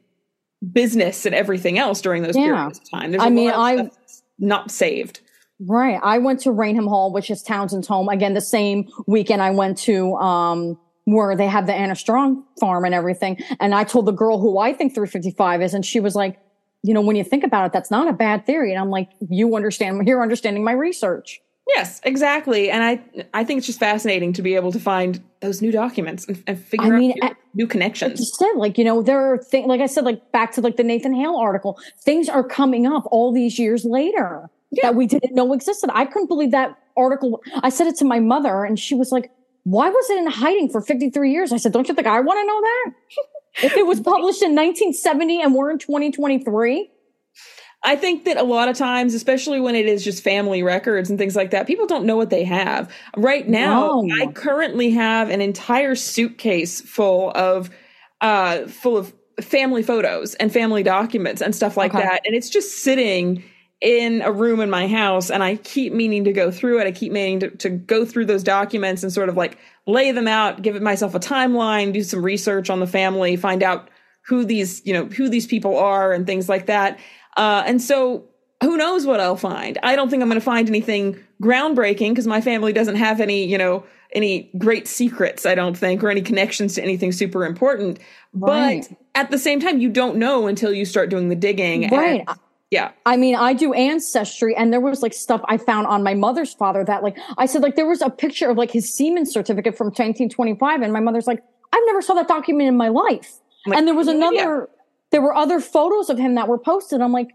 [0.71, 2.45] business and everything else during those yeah.
[2.45, 3.11] periods of time.
[3.11, 3.89] There's I mean, I
[4.37, 5.21] not saved.
[5.59, 5.99] Right.
[6.03, 8.09] I went to Raynham Hall, which is Townsend's home.
[8.09, 12.83] Again, the same weekend I went to, um, where they have the Anna Strong farm
[12.83, 13.41] and everything.
[13.61, 16.37] And I told the girl who I think 355 is, and she was like,
[16.83, 18.73] you know, when you think about it, that's not a bad theory.
[18.73, 21.41] And I'm like, you understand, you're understanding my research.
[21.65, 22.69] Yes, exactly.
[22.69, 23.01] And I,
[23.33, 26.59] I think it's just fascinating to be able to find those new documents and, and
[26.59, 28.19] figure I mean, out new, new connections.
[28.19, 30.75] Like said, like, you know, there are things, like I said, like back to like
[30.75, 34.87] the Nathan Hale article, things are coming up all these years later yeah.
[34.87, 35.89] that we didn't know existed.
[35.93, 37.41] I couldn't believe that article.
[37.63, 39.31] I said it to my mother and she was like,
[39.67, 41.51] why was it in hiding for 53 years?
[41.51, 43.65] I said, don't you think I want to know that?
[43.65, 46.89] if it was published in 1970 and we're in 2023?
[47.83, 51.19] I think that a lot of times, especially when it is just family records and
[51.19, 52.89] things like that, people don't know what they have.
[53.17, 54.23] Right now, no.
[54.23, 57.69] I currently have an entire suitcase full of
[58.21, 62.03] uh full of family photos and family documents and stuff like okay.
[62.03, 62.21] that.
[62.25, 63.43] And it's just sitting
[63.79, 66.87] in a room in my house and I keep meaning to go through it.
[66.87, 70.27] I keep meaning to, to go through those documents and sort of like lay them
[70.27, 73.89] out, give myself a timeline, do some research on the family, find out
[74.21, 76.99] who these, you know, who these people are and things like that.
[77.37, 78.25] Uh, and so
[78.63, 79.77] who knows what I'll find?
[79.83, 83.45] I don't think I'm going to find anything groundbreaking because my family doesn't have any,
[83.45, 87.99] you know, any great secrets, I don't think, or any connections to anything super important.
[88.33, 88.87] Right.
[88.89, 91.89] But at the same time, you don't know until you start doing the digging.
[91.89, 92.23] Right.
[92.27, 92.91] And, yeah.
[93.05, 96.53] I mean, I do ancestry and there was like stuff I found on my mother's
[96.53, 99.77] father that like, I said like there was a picture of like his seaman certificate
[99.77, 103.39] from 1925 and my mother's like, I've never saw that document in my life.
[103.65, 104.35] Like, and there was another,
[104.69, 104.81] yeah.
[105.11, 107.01] there were other photos of him that were posted.
[107.01, 107.29] I'm like,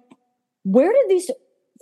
[0.65, 1.31] where did these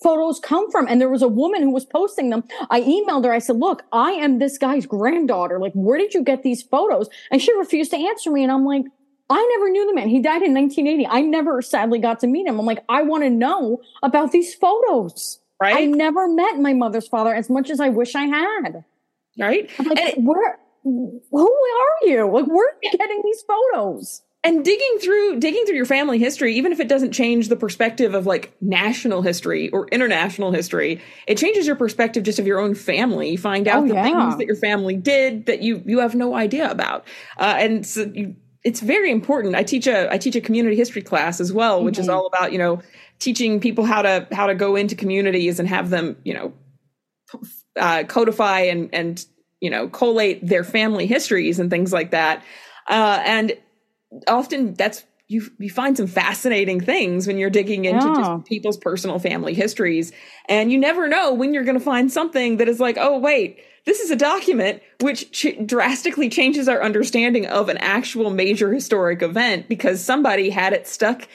[0.02, 0.86] photos come from?
[0.86, 2.44] And there was a woman who was posting them.
[2.70, 3.32] I emailed her.
[3.32, 5.58] I said, look, I am this guy's granddaughter.
[5.58, 7.08] Like, where did you get these photos?
[7.30, 8.42] And she refused to answer me.
[8.42, 8.84] And I'm like,
[9.30, 10.08] I never knew the man.
[10.08, 11.06] He died in 1980.
[11.06, 12.58] I never sadly got to meet him.
[12.58, 15.38] I'm like, I want to know about these photos.
[15.60, 15.76] Right.
[15.76, 18.84] I never met my mother's father as much as I wish I had.
[19.38, 19.70] Right.
[19.78, 22.24] I'm like, and where, who are you?
[22.24, 24.22] Like, where are you getting these photos?
[24.42, 28.14] And digging through, digging through your family history, even if it doesn't change the perspective
[28.14, 32.74] of like national history or international history, it changes your perspective just of your own
[32.74, 33.30] family.
[33.30, 34.02] You find out oh, the yeah.
[34.02, 38.10] things that your family did that you you have no idea about, uh, and so
[38.14, 39.54] you it's very important.
[39.54, 42.02] I teach a I teach a community history class as well, which mm-hmm.
[42.02, 42.80] is all about you know
[43.18, 46.52] teaching people how to how to go into communities and have them you know
[47.78, 49.24] uh, codify and and
[49.60, 52.44] you know collate their family histories and things like that.
[52.88, 53.52] Uh, and
[54.28, 58.14] often that's you you find some fascinating things when you're digging into yeah.
[58.14, 60.12] just people's personal family histories,
[60.48, 63.60] and you never know when you're going to find something that is like, oh wait
[63.86, 69.22] this is a document which ch- drastically changes our understanding of an actual major historic
[69.22, 71.26] event because somebody had it stuck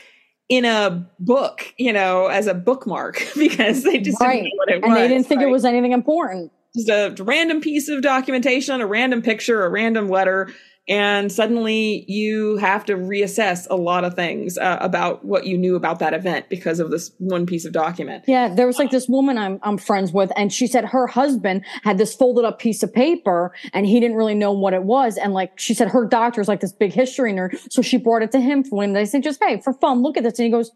[0.47, 4.43] in a book, you know, as a bookmark because they just right.
[4.43, 4.89] didn't know what it and was.
[4.89, 5.47] And they didn't think right?
[5.47, 6.51] it was anything important.
[6.75, 10.49] just a random piece of documentation, a random picture, a random letter,
[10.87, 15.75] and suddenly you have to reassess a lot of things uh, about what you knew
[15.75, 18.23] about that event because of this one piece of document.
[18.27, 21.65] Yeah, there was like this woman I'm I'm friends with, and she said her husband
[21.83, 25.17] had this folded up piece of paper, and he didn't really know what it was.
[25.17, 28.31] And like she said, her doctor's like this big history nerd, so she brought it
[28.33, 30.51] to him for when they said, "Just hey, for fun, look at this." And he
[30.51, 30.71] goes,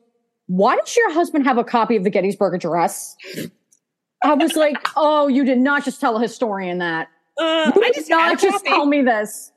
[0.47, 3.15] "Why does your husband have a copy of the Gettysburg Address?"
[4.23, 7.09] I was like, "Oh, you did not just tell a historian that.
[7.39, 9.51] Uh, You I did just not just tell me this.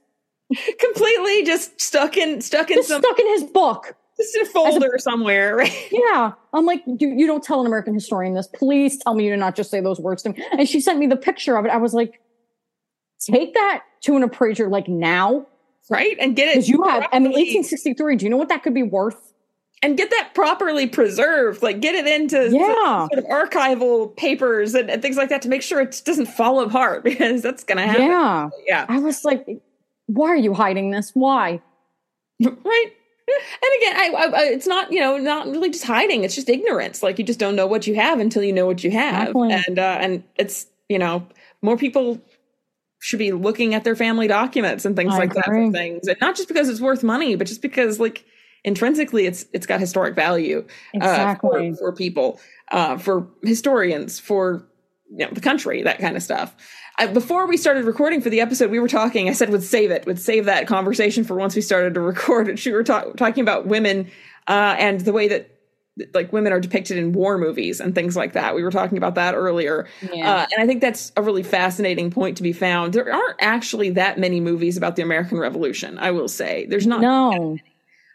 [0.78, 4.46] completely just stuck in stuck in It's some stuck in his book." just in a
[4.46, 5.88] folder somewhere, right?
[5.90, 6.32] Yeah.
[6.52, 8.46] I'm like, you, you don't tell an American historian this.
[8.54, 10.44] Please tell me you did not just say those words to me.
[10.52, 11.70] And she sent me the picture of it.
[11.70, 12.20] I was like,
[13.20, 15.46] take that to an appraiser like now.
[15.90, 16.16] Right?
[16.20, 18.74] And get it Because you have, I mean, 1863, do you know what that could
[18.74, 19.32] be worth?
[19.84, 21.60] and get that properly preserved.
[21.60, 23.08] Like get it into Yeah.
[23.08, 26.60] sort of archival papers and, and things like that to make sure it doesn't fall
[26.60, 28.02] apart because that's gonna happen.
[28.02, 28.48] Yeah.
[28.64, 28.86] yeah.
[28.88, 29.44] I was like,
[30.06, 31.10] why are you hiding this?
[31.14, 31.60] Why?
[32.42, 32.92] right
[33.28, 36.48] and again I, I, I it's not you know not really just hiding it's just
[36.48, 39.28] ignorance like you just don't know what you have until you know what you have
[39.28, 39.52] Exactly.
[39.52, 41.26] and uh and it's you know
[41.62, 42.20] more people
[43.00, 45.66] should be looking at their family documents and things I like that agree.
[45.66, 48.24] for things and not just because it's worth money but just because like
[48.64, 51.70] intrinsically it's it's got historic value Exactly.
[51.70, 54.66] uh, for, for people uh for historians for
[55.10, 56.54] you know the country that kind of stuff
[56.98, 59.28] I, before we started recording for the episode, we were talking.
[59.28, 60.06] I said, "Would save it.
[60.06, 63.42] Would save that conversation for once we started to record." And she were ta- talking
[63.42, 64.10] about women
[64.46, 65.48] uh, and the way that
[66.14, 68.54] like women are depicted in war movies and things like that.
[68.54, 70.34] We were talking about that earlier, Yeah.
[70.36, 72.94] uh, and I think that's a really fascinating point to be found.
[72.94, 75.98] There aren't actually that many movies about the American Revolution.
[75.98, 77.02] I will say there's not.
[77.02, 77.58] no.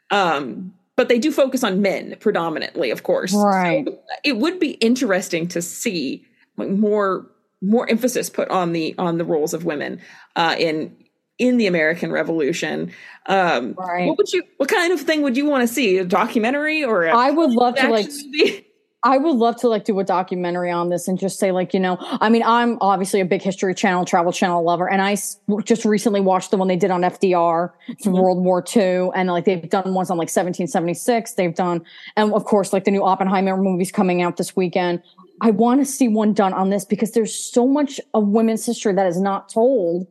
[0.10, 3.32] Um, but they do focus on men predominantly, of course.
[3.34, 3.86] Right.
[3.86, 6.26] So it would be interesting to see
[6.58, 7.28] like more
[7.62, 10.00] more emphasis put on the on the roles of women
[10.36, 10.96] uh, in
[11.40, 12.92] in the American Revolution.
[13.28, 14.08] Um, Right.
[14.08, 14.44] What would you?
[14.58, 15.98] What kind of thing would you want to see?
[15.98, 18.64] A documentary or a I would love to like movie?
[19.04, 21.80] I would love to like do a documentary on this and just say like, you
[21.80, 24.90] know, I mean, I'm obviously a big history channel, travel channel lover.
[24.90, 27.72] And I s- just recently watched the one they did on FDR
[28.04, 28.22] from Mhm.
[28.22, 29.12] World War II.
[29.14, 31.34] And like they've done ones on like 1776.
[31.34, 31.86] They've done,
[32.18, 35.02] and of course, like the new Oppenheimer movies coming out this weekend.
[35.42, 38.94] I want to see one done on this because there's so much of women's history
[38.94, 40.08] that is not told.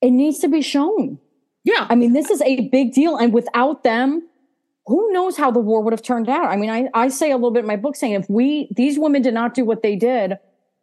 [0.00, 1.18] It needs to be shown.
[1.64, 3.16] Yeah, I mean, this is a big deal.
[3.16, 4.28] And without them,
[4.86, 6.46] who knows how the war would have turned out?
[6.46, 8.98] I mean, I, I say a little bit in my book saying if we, these
[8.98, 10.34] women did not do what they did,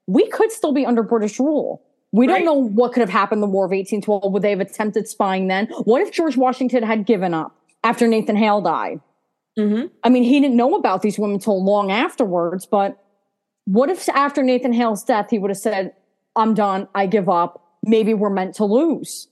[0.08, 1.82] we could still be under British rule.
[2.12, 2.36] We Right.
[2.36, 4.32] don't know what could have happened in the War of 1812.
[4.32, 5.68] Would they have attempted spying then?
[5.86, 9.00] What if George Washington had given up after Nathan Hale died?
[9.58, 12.98] Hmm I mean, he didn't know about these women till long afterwards, but
[13.66, 15.94] what if after Nathan Hale's death, he would have said,
[16.36, 17.62] I'm done, I give up.
[17.84, 19.28] Maybe we're meant to lose.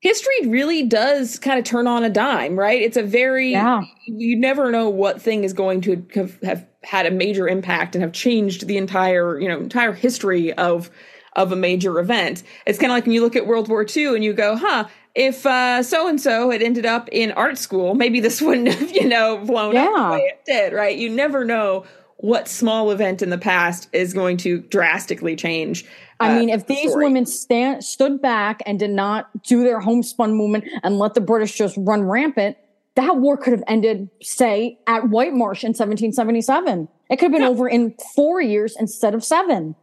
[0.00, 2.80] history really does kind of turn on a dime, right?
[2.82, 3.82] It's a very Yeah.
[4.06, 8.02] you never know what thing is going to have, have had a major impact and
[8.02, 10.90] have changed the entire you know entire history of
[11.36, 12.42] of a major event.
[12.66, 14.88] It's kind of like when you look at World War II and you go, huh.
[15.14, 19.08] If so and so had ended up in art school, maybe this wouldn't have, you
[19.08, 20.04] know, blown up Yeah.
[20.06, 20.96] the way it did, right?
[20.96, 21.84] You never know
[22.18, 25.86] what small event in the past is going to drastically change.
[26.20, 27.06] I uh, mean, if the these story.
[27.06, 31.56] women stand, stood back and did not do their homespun movement and let the British
[31.56, 32.58] just run rampant,
[32.96, 36.88] that war could have ended, say, at White Marsh in 1777.
[37.08, 37.48] It could have been Yeah.
[37.48, 39.74] over in four years instead of seven.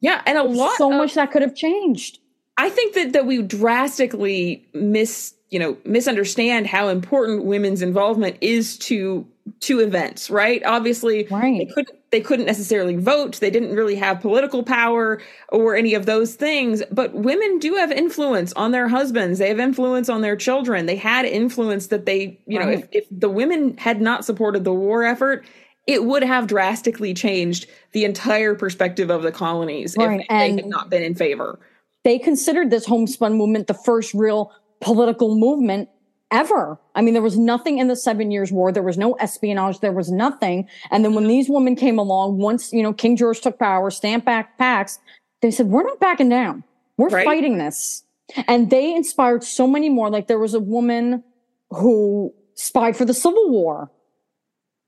[0.00, 2.18] yeah, and a lot so of, much that could have changed.
[2.56, 8.78] I think that that we drastically miss, you know, misunderstand how important women's involvement is
[8.78, 9.26] to
[9.60, 10.62] to events, right?
[10.64, 11.68] Obviously, they Right.
[11.74, 13.40] couldn't they couldn't necessarily vote.
[13.40, 17.90] They didn't really have political power or any of those things, but women do have
[17.90, 19.40] influence on their husbands.
[19.40, 20.86] They have influence on their children.
[20.86, 22.88] They had influence that they, you know, if, Right.
[22.92, 25.44] if the women had not supported the war effort,
[25.88, 30.66] it would have drastically changed the entire perspective of the colonies Right, if they had
[30.66, 31.58] not been in favor.
[32.04, 35.88] They considered this homespun movement the first real political movement
[36.30, 36.78] ever.
[36.94, 38.72] I mean, there was nothing in the Seven Years' War.
[38.72, 39.80] There was no espionage.
[39.80, 40.68] There was nothing.
[40.90, 44.26] And then when these women came along, once, you know, King George took power, stamped
[44.26, 44.98] back Pax,
[45.42, 46.64] they said, we're not backing down.
[46.98, 47.24] We're Right.
[47.24, 48.04] fighting this.
[48.48, 50.10] And they inspired so many more.
[50.10, 51.22] Like there was a woman
[51.70, 53.90] who spied for the Civil War.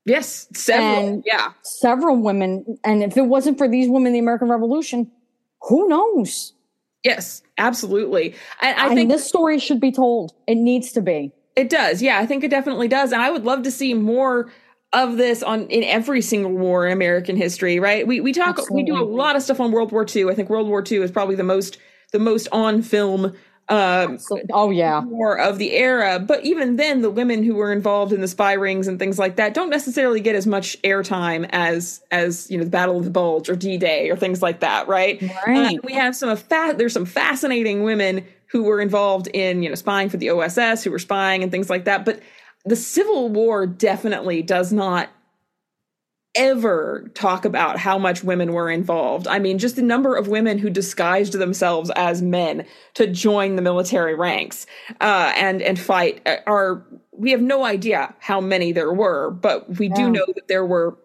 [0.04, 1.06] Yes, several.
[1.08, 2.78] And- yeah, Several women.
[2.84, 5.10] And if it wasn't for these women the American Revolution,
[5.62, 6.52] who knows?
[7.06, 8.34] Yes, absolutely.
[8.60, 10.32] And I, I think mean, this story should be told.
[10.46, 11.32] It needs to be.
[11.54, 12.02] It does.
[12.02, 13.12] Yeah, I think it definitely does.
[13.12, 14.50] And I would love to see more
[14.92, 18.06] of this on in every single war in American history, right?
[18.06, 18.82] We we talk Absolutely.
[18.82, 20.30] we do a lot of stuff on World War II.
[20.30, 21.78] I think World War II is probably the most
[22.12, 23.34] the most on film
[23.68, 24.18] um
[24.52, 25.00] oh yeah.
[25.00, 26.20] more of the era.
[26.20, 29.36] But even then the women who were involved in the spy rings and things like
[29.36, 33.10] that don't necessarily get as much airtime as as you know the battle of the
[33.10, 35.78] bulge or d-day or things like that right, right.
[35.78, 39.74] Uh, we have some fa- there's some fascinating women who were involved in you know
[39.74, 42.04] spying for the oss who were spying and things like that.
[42.04, 42.20] But
[42.64, 45.08] the civil war definitely does not
[46.36, 49.26] ever talk about how much women were involved.
[49.26, 53.62] I mean, just the number of women who disguised themselves as men to join the
[53.62, 54.66] military ranks
[55.00, 59.78] uh, and and fight uh, are we have no idea how many there were, but
[59.78, 59.94] we yeah.
[59.94, 60.98] do know that there were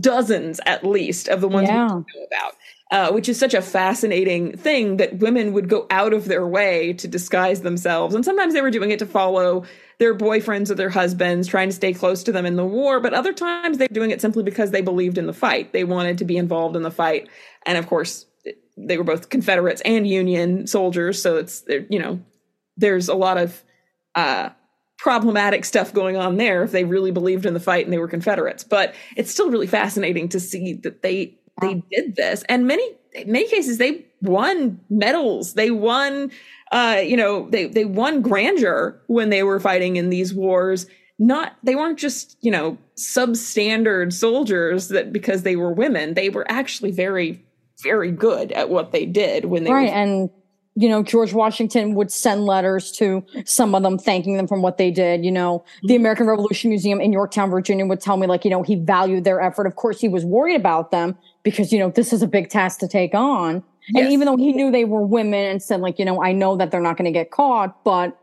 [0.00, 1.84] dozens at least of the ones yeah.
[1.84, 2.54] we know about.
[2.90, 6.92] Uh, which is such a fascinating thing that women would go out of their way
[6.92, 8.14] to disguise themselves.
[8.14, 9.64] And sometimes they were doing it to follow
[9.98, 13.00] their boyfriends or their husbands, trying to stay close to them in the war.
[13.00, 15.72] But other times they're doing it simply because they believed in the fight.
[15.72, 17.28] They wanted to be involved in the fight.
[17.66, 18.26] And of course,
[18.76, 21.22] they were both Confederates and Union soldiers.
[21.22, 22.20] So it's, you know,
[22.76, 23.62] there's a lot of
[24.14, 24.50] uh,
[24.98, 28.08] problematic stuff going on there if they really believed in the fight and they were
[28.08, 28.64] Confederates.
[28.64, 32.42] But it's still really fascinating to see that they they did this.
[32.48, 35.54] And many in many cases they won medals.
[35.54, 36.32] They won
[36.74, 40.86] uh, you know, they they won grandeur when they were fighting in these wars.
[41.20, 46.14] Not they weren't just you know substandard soldiers that because they were women.
[46.14, 47.40] They were actually very
[47.82, 50.30] very good at what they did when they right were- and
[50.76, 54.76] you know, George Washington would send letters to some of them thanking them for what
[54.76, 55.24] they did.
[55.24, 56.02] You know, the mm-hmm.
[56.02, 59.40] American Revolution Museum in Yorktown, Virginia would tell me, like, you know, he valued their
[59.40, 59.66] effort.
[59.66, 62.80] Of course, he was worried about them because, you know, this is a big task
[62.80, 63.62] to take on.
[63.88, 64.04] Yes.
[64.04, 66.56] And even though he knew they were women and said, like, you know, I know
[66.56, 68.18] that they're not going to get caught, but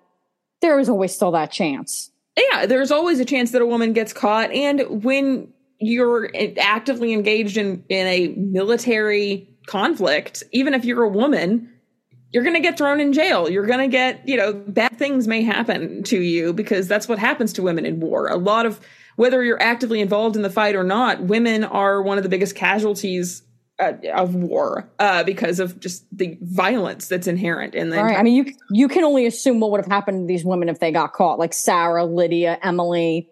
[0.61, 2.11] there is always still that chance.
[2.37, 4.51] Yeah, there's always a chance that a woman gets caught.
[4.51, 11.71] And when you're actively engaged in, in a military conflict, even if you're a woman,
[12.31, 13.49] you're going to get thrown in jail.
[13.49, 17.19] You're going to get, you know, bad things may happen to you because that's what
[17.19, 18.27] happens to women in war.
[18.27, 18.79] A lot of,
[19.17, 22.55] whether you're actively involved in the fight or not, women are one of the biggest
[22.55, 23.43] casualties
[23.81, 27.97] uh, of war uh, because of just the violence that's inherent in the.
[27.97, 28.17] Right.
[28.17, 30.79] I mean, you you can only assume what would have happened to these women if
[30.79, 33.29] they got caught, like Sarah, Lydia, Emily.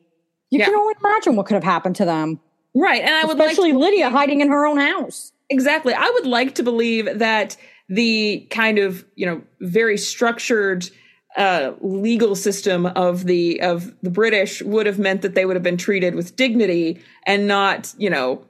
[0.49, 0.65] You yeah.
[0.65, 2.39] can only imagine what could have happened to them.
[2.75, 5.31] Right, and I would especially like Lydia hiding in her own house.
[5.49, 5.93] Exactly.
[5.93, 7.55] I would like to believe that
[7.87, 10.89] the kind of you know very structured
[11.37, 15.63] uh, legal system of the of the British would have meant that they would have
[15.63, 18.43] been treated with dignity and not you know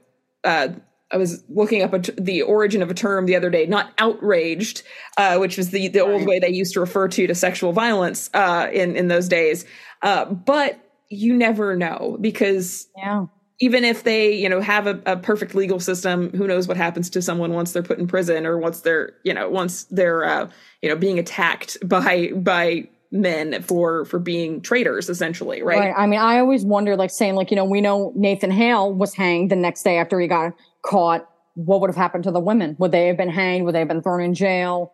[0.44, 0.68] uh,
[1.12, 4.82] I was looking up the origin of a term the other day, not outraged,
[5.16, 8.30] uh, which was the the old way they used to refer to to sexual violence
[8.34, 9.64] uh, in in those days.
[10.02, 13.26] Uh, but you never know because yeah.
[13.58, 17.10] even if they you know have a, a, perfect legal system, who knows what happens
[17.10, 20.48] to someone once they're put in prison or once they're you know once they're uh,
[20.80, 25.80] you know being attacked by by men for for being traitors essentially right?
[25.80, 28.94] right i mean i always wonder like saying like you know we know nathan hale
[28.94, 30.52] was hanged the next day after he got
[30.82, 33.80] caught what would have happened to the women would they have been hanged would they
[33.80, 34.92] have been thrown in jail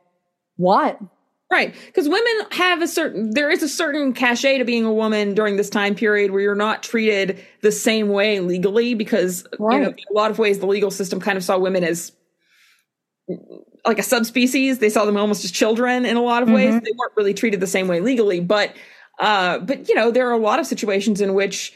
[0.57, 0.99] what
[1.51, 5.35] right because women have a certain there is a certain cachet to being a woman
[5.35, 9.75] during this time period where you're not treated the same way legally because right.
[9.75, 12.13] you know a lot of ways the legal system kind of saw women as
[13.87, 14.79] like a subspecies.
[14.79, 16.75] They saw them almost as children in a lot of ways.
[16.75, 16.85] Mm-hmm.
[16.85, 18.75] They weren't really treated the same way legally, but
[19.19, 21.73] uh, but you know, there are a lot of situations in which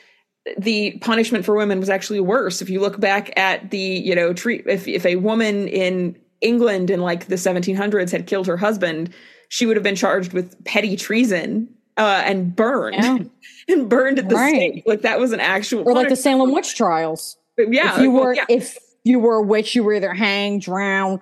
[0.59, 2.63] the punishment for women was actually worse.
[2.63, 6.91] If you look back at the, you know, treat if if a woman in England
[6.91, 9.13] in like the 1700s had killed her husband,
[9.49, 13.19] she would have been charged with petty treason uh, and burned yeah.
[13.69, 14.55] and burned at the right.
[14.55, 14.83] stake.
[14.87, 17.37] Like that was an actual, or like the Salem witch trials.
[17.57, 18.45] But yeah, if you were well, yeah.
[18.49, 21.21] if you were a witch, you were either hanged, drowned,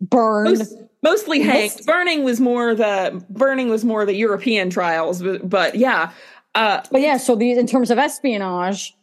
[0.00, 0.58] burned.
[0.58, 1.72] Most, mostly hanged.
[1.72, 6.12] Most, burning was more the burning was more the European trials, but, but yeah.
[6.58, 8.96] Uh, but yeah, so these in terms of espionage,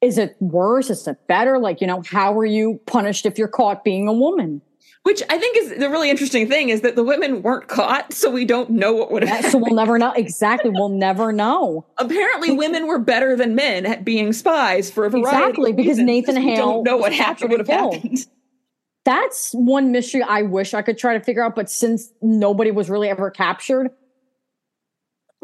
[0.00, 0.90] is it worse?
[0.90, 1.56] Is it better?
[1.56, 4.60] Like, you know, how are you punished if you're caught being a woman?
[5.04, 8.28] Which I think is the really interesting thing is that the women weren't caught, so
[8.28, 9.50] we don't know what would happen.
[9.52, 10.12] So we'll never know.
[10.14, 10.70] Exactly.
[10.70, 11.86] We'll never know.
[11.98, 16.36] Apparently, women were better than men at being spies for a variety Exactly, because Nathan
[16.36, 18.26] Hale don't know what happened would have happened.
[19.04, 22.90] That's one mystery I wish I could try to figure out, but since nobody was
[22.90, 23.90] really ever captured,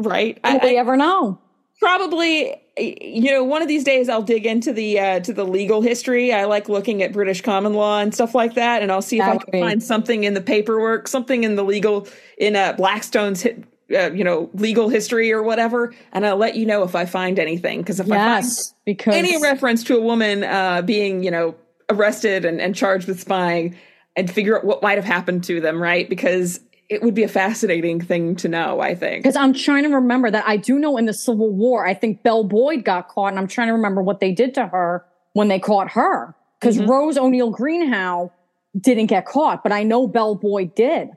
[0.06, 0.38] right?
[0.44, 1.38] Nobody I, ever know.
[1.78, 5.82] Probably you know, one of these days I'll dig into the uh, to the legal
[5.82, 6.32] history.
[6.32, 9.24] I like looking at British common law and stuff like that, and I'll see if
[9.24, 14.12] I can find something in the paperwork, something in the legal in uh, Blackstone's uh,
[14.12, 17.80] you know legal history or whatever, and I'll let you know if I find anything.
[17.80, 21.54] Because if yes, I find because any reference to a woman uh, being you know
[21.88, 23.76] arrested and, and charged with spying,
[24.16, 26.08] and figure out what might have happened to them, right?
[26.08, 29.22] Because it would be a fascinating thing to know, I think.
[29.22, 32.24] Because I'm trying to remember that I do know in the Civil War, I think
[32.24, 35.46] Belle Boyd got caught, and I'm trying to remember what they did to her when
[35.46, 36.34] they caught her.
[36.60, 36.90] Because mm-hmm.
[36.90, 38.30] Rose O'Neill Greenhow
[38.78, 41.10] didn't get caught, but I know Belle Boyd did.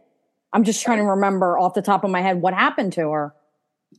[0.53, 3.33] I'm just trying to remember off the top of my head what happened to her.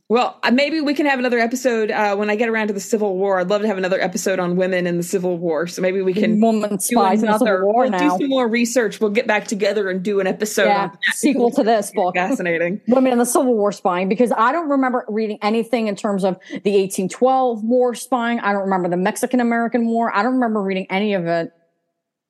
[0.07, 2.79] Well, uh, maybe we can have another episode uh, when I get around to the
[2.79, 3.39] Civil War.
[3.39, 5.65] I'd love to have another episode on women in the Civil War.
[5.65, 8.15] So maybe we can woman spies the Civil War we'll now.
[8.15, 9.01] do some more research.
[9.01, 10.65] We'll get back together and do an episode.
[10.65, 12.13] Yeah, sequel to this book.
[12.15, 12.81] Fascinating.
[12.87, 16.37] women in the Civil War spying because I don't remember reading anything in terms of
[16.49, 18.39] the 1812 war spying.
[18.41, 20.15] I don't remember the Mexican American War.
[20.15, 21.51] I don't remember reading any of it.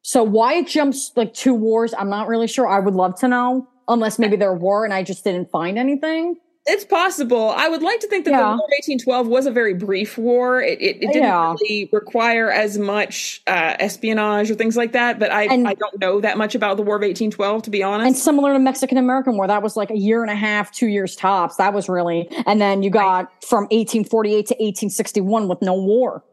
[0.01, 2.69] So why it jumps like two wars, I'm not really sure.
[2.69, 6.37] I would love to know, unless maybe there were and I just didn't find anything.
[6.67, 7.51] It's possible.
[7.51, 8.37] I would like to think that yeah.
[8.37, 10.61] the War of 1812 was a very brief war.
[10.61, 11.51] It, it, it didn't yeah.
[11.51, 15.19] really require as much uh, espionage or things like that.
[15.19, 17.83] But I, and, I don't know that much about the War of 1812, to be
[17.83, 18.07] honest.
[18.07, 20.87] And similar to Mexican American War, that was like a year and a half, two
[20.87, 21.57] years tops.
[21.57, 23.43] That was really, and then you got right.
[23.43, 26.23] from 1848 to 1861 with no war.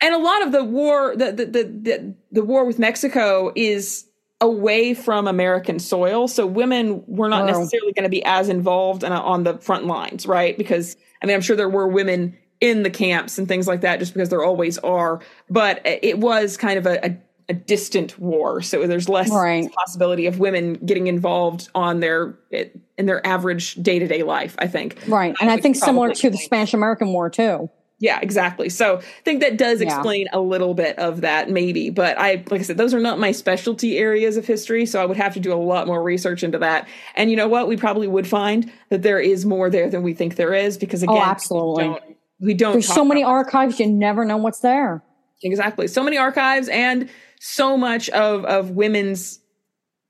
[0.00, 4.06] And a lot of the war, the the the, the, the war with Mexico is
[4.44, 6.28] away from American soil.
[6.28, 7.46] So women were not oh.
[7.46, 10.56] necessarily going to be as involved and on the front lines, right?
[10.56, 13.98] Because I mean, I'm sure there were women in the camps and things like that,
[13.98, 15.20] just because there always are.
[15.48, 17.16] But it was kind of a, a,
[17.48, 19.72] a distant war, so there's less right.
[19.72, 24.54] possibility of women getting involved on their in their average day to day life.
[24.58, 27.70] I think, right, and I think similar to the Spanish American War too.
[28.00, 28.68] Yeah, exactly.
[28.68, 30.38] So I think that does explain yeah.
[30.38, 31.90] a little bit of that, maybe.
[31.90, 34.84] But I, like I said, those are not my specialty areas of history.
[34.84, 36.88] So I would have to do a lot more research into that.
[37.14, 37.68] And you know what?
[37.68, 41.02] We probably would find that there is more there than we think there is because,
[41.04, 41.84] oh, again, oh, absolutely.
[41.84, 42.04] we don't.
[42.40, 45.02] We don't There's so many archives, you never know what's there.
[45.42, 45.86] Exactly.
[45.86, 49.38] So many archives and so much of, of women's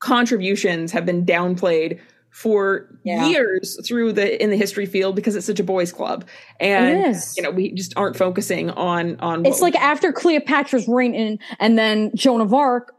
[0.01, 2.01] contributions have been downplayed
[2.35, 3.29] for yeah.
[3.29, 6.27] years through the in the history field because it's such a boys club.
[6.59, 11.39] And you know we just aren't focusing on on it's like after cleopatra's reign in,
[11.61, 12.93] and then joan of arc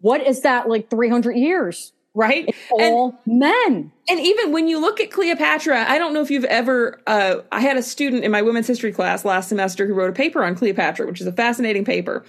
[0.00, 1.92] what is that like 300 years?
[2.14, 2.46] Right?
[2.48, 3.92] It's all and, men.
[4.08, 7.60] and even when you look at cleopatra i don't know if you've ever uh, i
[7.60, 10.56] had a student in my women's history class last semester who wrote a paper on
[10.56, 12.24] cleopatra which is a fascinating paper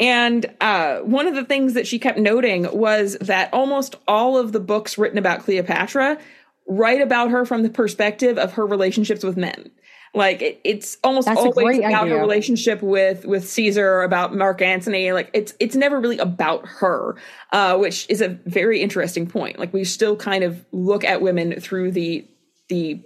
[0.00, 4.52] and uh, one of the things that she kept noting was that almost all of
[4.52, 6.18] the books written about Cleopatra
[6.66, 9.70] write about her from the perspective of her relationships with men.
[10.14, 12.14] Like it, it's almost That's always about idea.
[12.14, 15.12] her relationship with with Caesar, about Mark Antony.
[15.12, 17.16] Like it's it's never really about her,
[17.52, 19.58] uh, which is a very interesting point.
[19.58, 22.26] Like we still kind of look at women through the
[22.68, 23.02] the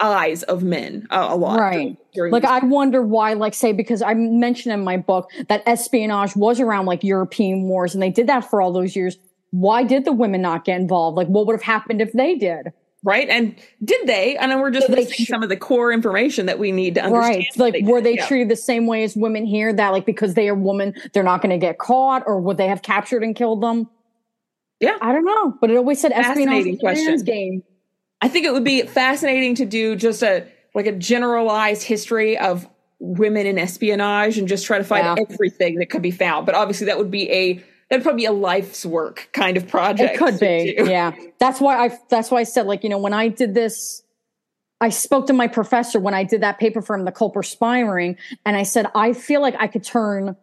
[0.00, 1.58] eyes of men uh, a lot.
[1.58, 1.72] Right.
[1.72, 5.62] During, during like I wonder why, like say, because I mentioned in my book that
[5.66, 9.16] espionage was around like European wars and they did that for all those years.
[9.50, 11.16] Why did the women not get involved?
[11.16, 12.72] Like what would have happened if they did?
[13.04, 13.28] Right.
[13.28, 14.36] And did they?
[14.36, 17.02] And then we're just missing tr- some of the core information that we need to
[17.02, 17.36] understand.
[17.36, 17.56] Right.
[17.56, 18.26] Like they were they yeah.
[18.26, 21.40] treated the same way as women here that like because they are women, they're not
[21.40, 23.88] going to get caught or would they have captured and killed them?
[24.80, 24.98] Yeah.
[25.00, 25.56] I don't know.
[25.60, 27.22] But it always said espionage question.
[27.22, 27.62] game.
[28.20, 32.68] I think it would be fascinating to do just a like a generalized history of
[33.00, 35.24] women in espionage and just try to find yeah.
[35.30, 36.46] everything that could be found.
[36.46, 40.14] But obviously, that would be a that'd probably be a life's work kind of project.
[40.14, 40.90] It could be, do.
[40.90, 41.12] yeah.
[41.38, 44.02] That's why I that's why I said like you know when I did this.
[44.80, 47.80] I spoke to my professor when I did that paper for him, the Culper spy
[47.80, 48.16] ring,
[48.46, 50.36] and I said, I feel like I could turn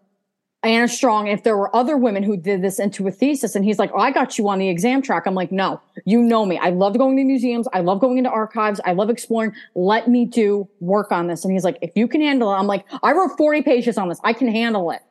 [0.66, 3.56] Anna Strong if there were other women who did this into a thesis.
[3.56, 5.24] And he's like, Oh, I got you on the exam track.
[5.26, 6.58] I'm like, No, you know me.
[6.58, 7.68] I love going to museums.
[7.74, 8.82] I love going into archives.
[8.86, 9.54] I love exploring.
[9.76, 11.46] Let me do work on this.
[11.46, 14.10] And he's like, If you can handle it, I'm like, I wrote 40 pages on
[14.10, 14.20] this.
[14.24, 15.02] I can handle it.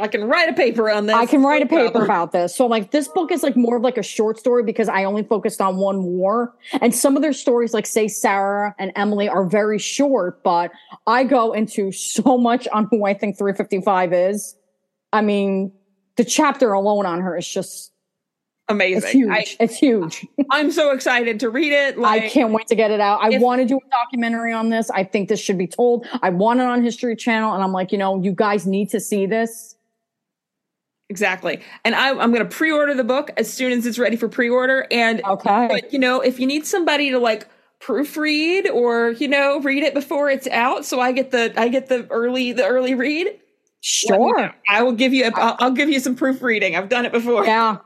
[0.00, 1.14] I can write a paper on this.
[1.14, 2.54] I can write a paper about this.
[2.56, 5.22] So like this book is like more of like a short story because I only
[5.22, 6.52] focused on one war.
[6.80, 10.72] And some of their stories, like say Sarah and Emily are very short, but
[11.06, 14.56] I go into so much on who I think 355 is
[15.14, 15.72] I mean,
[16.16, 17.92] the chapter alone on her is just
[18.68, 19.04] amazing.
[19.04, 19.30] It's huge.
[19.30, 20.26] I, it's huge.
[20.50, 21.96] I'm so excited to read it.
[21.96, 23.20] Like, I can't wait to get it out.
[23.22, 24.90] I want to do a documentary on this.
[24.90, 26.06] I think this should be told.
[26.20, 28.98] I want it on History Channel, and I'm like, you know, you guys need to
[28.98, 29.76] see this.
[31.08, 31.60] Exactly.
[31.84, 34.84] And I, am going to pre-order the book as soon as it's ready for pre-order.
[34.90, 37.46] And okay, but, you know, if you need somebody to like
[37.80, 41.88] proofread or you know read it before it's out so i get the i get
[41.88, 43.38] the early the early read
[43.86, 44.54] Sure.
[44.68, 47.44] i will give you a, I'll, I'll give you some proofreading i've done it before
[47.44, 47.76] Yeah.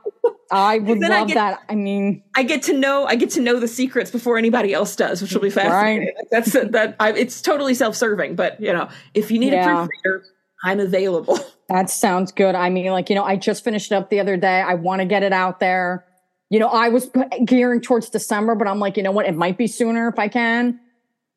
[0.49, 1.59] I would then I love get- that.
[1.67, 4.95] I mean, i get to know i get to know the secrets before anybody else
[4.95, 9.29] does which will be fascinating that's that I, it's totally self-serving but you know if
[9.29, 9.63] you need Yeah.
[9.83, 10.23] a proofreader
[10.63, 11.37] i'm available
[11.69, 12.55] that sounds good.
[12.55, 14.59] I mean, like, you know, I just finished it up the other day.
[14.59, 16.03] I want to get it out there.
[16.49, 17.11] You know, I was
[17.45, 19.27] gearing towards December, but I'm like, you know what?
[19.27, 20.79] It might be sooner if I can.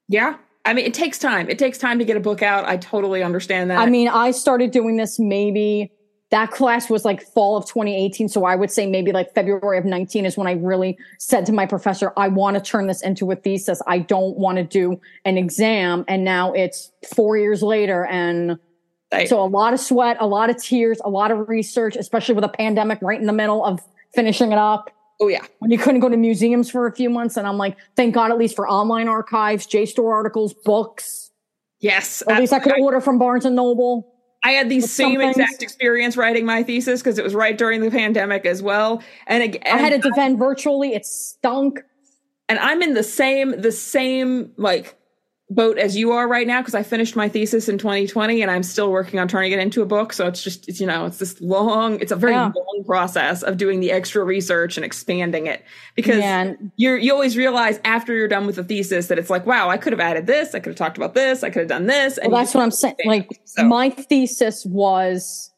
[0.09, 2.77] yeah i mean it takes time it takes time to get a book out i
[2.77, 5.91] totally understand that I mean, I started doing this maybe
[6.33, 8.27] that class was like fall of 2018.
[8.31, 11.53] So I would say maybe like February of 19 is when I really said to
[11.53, 13.83] my professor, I want to turn this into a thesis.
[13.87, 16.07] I don't want to do an exam.
[16.09, 18.07] And now it's four years later.
[18.07, 18.59] And
[19.13, 22.35] I- so a lot of sweat, a lot of tears, a lot of research, especially
[22.35, 23.81] with a pandemic right in the middle of
[24.15, 24.91] finishing it up
[25.23, 27.37] oh yeah when you couldn't go to museums for a few months.
[27.37, 31.31] And I'm like, thank God at least for online archives, JSTOR articles, books.
[31.81, 34.09] yes At least I could order from Barnes and Noble.
[34.45, 37.93] I had the same exact experience writing my thesis because it was right during the
[37.93, 39.01] pandemic as well.
[39.29, 40.95] And again, I had to defend virtually.
[40.95, 41.81] It stunk.
[42.49, 44.97] and I'm in the same the same like
[45.55, 48.62] boat as you are right now because I finished my thesis in 2020 and I'm
[48.62, 50.12] still working on turning it into a book.
[50.12, 52.53] So it's just it's you know it's this long it's a very Yeah.
[52.55, 57.36] long process of doing the extra research and expanding it because Man, you're you always
[57.36, 60.26] realize after you're done with the thesis that it's like wow I could have added
[60.26, 62.55] this I could have talked about this I could have done this and well, that's
[62.55, 62.96] what I'm saying.
[63.05, 65.50] Like So- my thesis was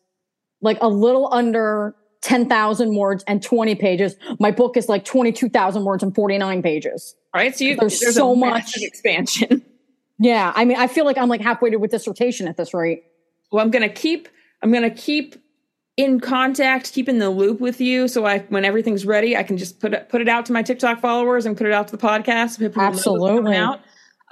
[0.62, 4.16] like a little under 10,000 words and 20 pages.
[4.40, 7.14] My book is like 22,000 words and 49 pages.
[7.34, 9.62] right so you, there's there's, so much- expansion.
[10.18, 10.52] Yeah.
[10.54, 13.04] I mean, I feel like I'm like halfway to with dissertation at this rate.
[13.52, 14.28] well i'm gonna keep
[14.62, 15.36] i'm gonna keep
[15.96, 19.56] in contact keep in the loop with you so i when everything's ready i can
[19.56, 21.96] just put it put it out to my tiktok followers and put it out to
[21.96, 23.56] the podcast so people know it's coming Absolutely.
[23.56, 23.80] out.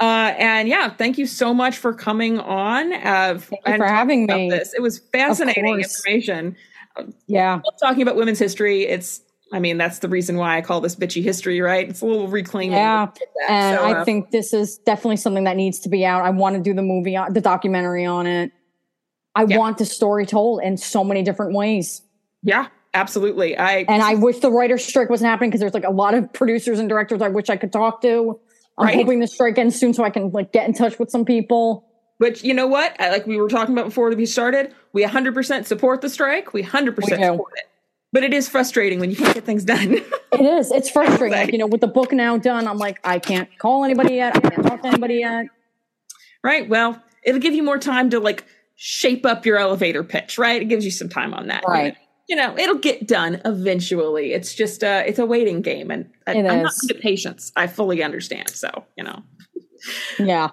[0.00, 3.86] uh and yeah thank you so much for coming on uh Thank you and for
[3.86, 4.50] having me.
[4.50, 6.56] this it was fascinating information
[7.28, 7.60] Yeah.
[7.80, 9.20] talking about women's history it's
[9.52, 12.28] i mean that's the reason why i call this bitchy history right it's a little
[12.28, 13.08] reclaiming Yeah.
[13.48, 16.22] And So, I uh, think this is definitely something that needs to be out.
[16.24, 18.52] I want to do the movie, the documentary on it.
[19.34, 19.58] I Yeah.
[19.58, 22.02] want the story told in so many different ways.
[22.42, 25.90] yeah absolutely i And I wish the writer's strike wasn't happening because there's like a
[25.90, 28.38] lot of producers and directors I wish I could talk to.
[28.78, 28.94] I'm Right.
[28.96, 31.84] hoping the strike ends soon so I can like get in touch with some people.
[32.18, 35.66] Which you know what, I- like we were talking about before we started, we 100%
[35.66, 36.52] support the strike.
[36.52, 37.64] We 100% We support it.
[38.12, 39.98] But it is frustrating when you can't get things done.
[40.32, 40.70] It is.
[40.72, 41.38] It's frustrating.
[41.38, 44.34] Like, you know, with the book now done, I'm like, I can't call anybody yet.
[44.34, 45.44] I can't talk to anybody yet.
[46.42, 46.66] right?
[46.66, 50.62] Well, it'll give you more time to like shape up your elevator pitch, right?
[50.62, 51.64] It gives you some time on that.
[51.68, 51.94] Right.
[52.30, 54.32] You know, it'll get done eventually.
[54.32, 57.52] It's just uh it's a waiting game and I, I'm not at patience.
[57.54, 58.48] I fully understand.
[58.48, 59.22] So, you know.
[60.18, 60.48] Yeah.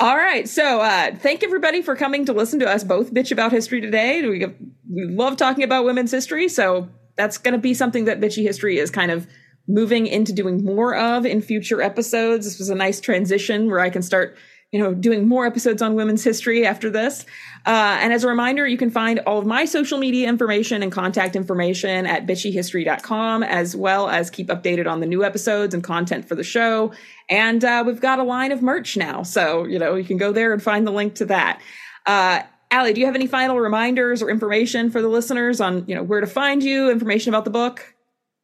[0.00, 0.48] All right.
[0.48, 4.22] So, uh, thank everybody for coming to listen to us both bitch about history today.
[4.22, 4.46] We,
[4.90, 6.48] we love talking about women's history.
[6.48, 9.26] So, that's going to be something that bitchy history is kind of
[9.68, 12.46] moving into doing more of in future episodes.
[12.46, 14.38] This was a nice transition where I can start,
[14.72, 17.26] you know, doing more episodes on women's history after this.
[17.66, 20.90] Uh, and as a reminder, you can find all of my social media information and
[20.90, 26.26] contact information at bitchyhistory.com, as well as keep updated on the new episodes and content
[26.26, 26.90] for the show.
[27.30, 29.22] And uh, we've got a line of merch now.
[29.22, 31.60] So, you know, you can go there and find the link to that.
[32.04, 35.94] Uh, Aly, do you have any final reminders or information for the listeners on, you
[35.94, 37.94] know, where to find you, information about the book?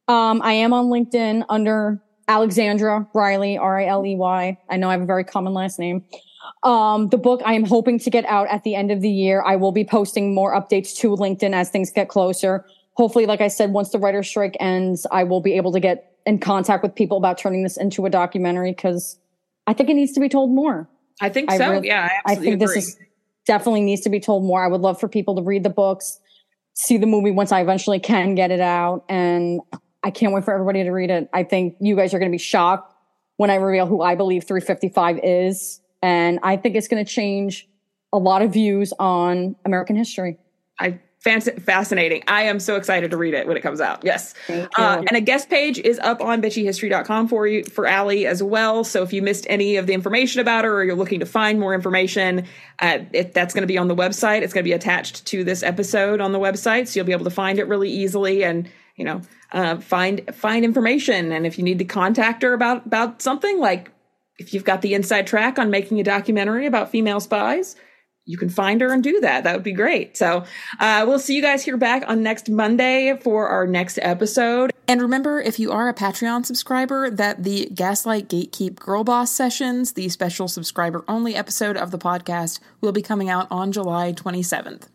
[0.07, 4.57] Um, I am on LinkedIn under Alexandra Riley, R I L E Y.
[4.69, 6.05] I know I have a very common last name.
[6.63, 9.43] Um, the book I am hoping to get out at the end of the year.
[9.45, 12.65] I will be posting more updates to LinkedIn as things get closer.
[12.93, 16.16] Hopefully, like I said, once the writer's strike ends, I will be able to get
[16.27, 19.17] in contact with people about turning this into a documentary because
[19.65, 20.87] I think it needs to be told more.
[21.21, 21.71] I think I so.
[21.71, 22.97] really- yeah, I I think this is
[23.45, 24.63] definitely needs to be told more.
[24.63, 26.19] I would love for people to read the books,
[26.73, 29.61] see the movie once I eventually can get it out, and
[30.03, 31.29] I can't wait for everybody to read it.
[31.33, 32.93] I think you guys are going to be shocked
[33.37, 37.67] when I reveal who I believe 355 is, and I think it's going to change
[38.11, 40.37] a lot of views on American history.
[40.79, 42.23] I fascinating.
[42.27, 44.03] I am so excited to read it when it comes out.
[44.03, 44.33] Yes.
[44.49, 48.83] Uh, and a guest page is up on bitchyhistory.com for you for Aly as well.
[48.83, 51.59] So if you missed any of the information about her or you're looking to find
[51.59, 52.45] more information,
[52.79, 55.43] uh, if that's going to be on the website, it's going to be attached to
[55.43, 58.69] this episode on the website, so you'll be able to find it really easily and
[58.95, 59.21] you know
[59.51, 61.31] uh, find find information.
[61.31, 63.91] And if you need to contact her about about something like
[64.37, 67.75] if you've got the inside track on making a documentary about female spies,
[68.27, 69.43] you can find her and do that.
[69.43, 70.17] That would be great.
[70.17, 70.43] So
[70.79, 74.71] uh, we'll see you guys here back on next Monday for our next episode.
[74.87, 79.93] And remember, if you are a Patreon subscriber, that the Gaslight Gatekeep Girl Boss sessions,
[79.93, 84.87] the special subscriber only episode of the podcast, will be coming out on July 27th.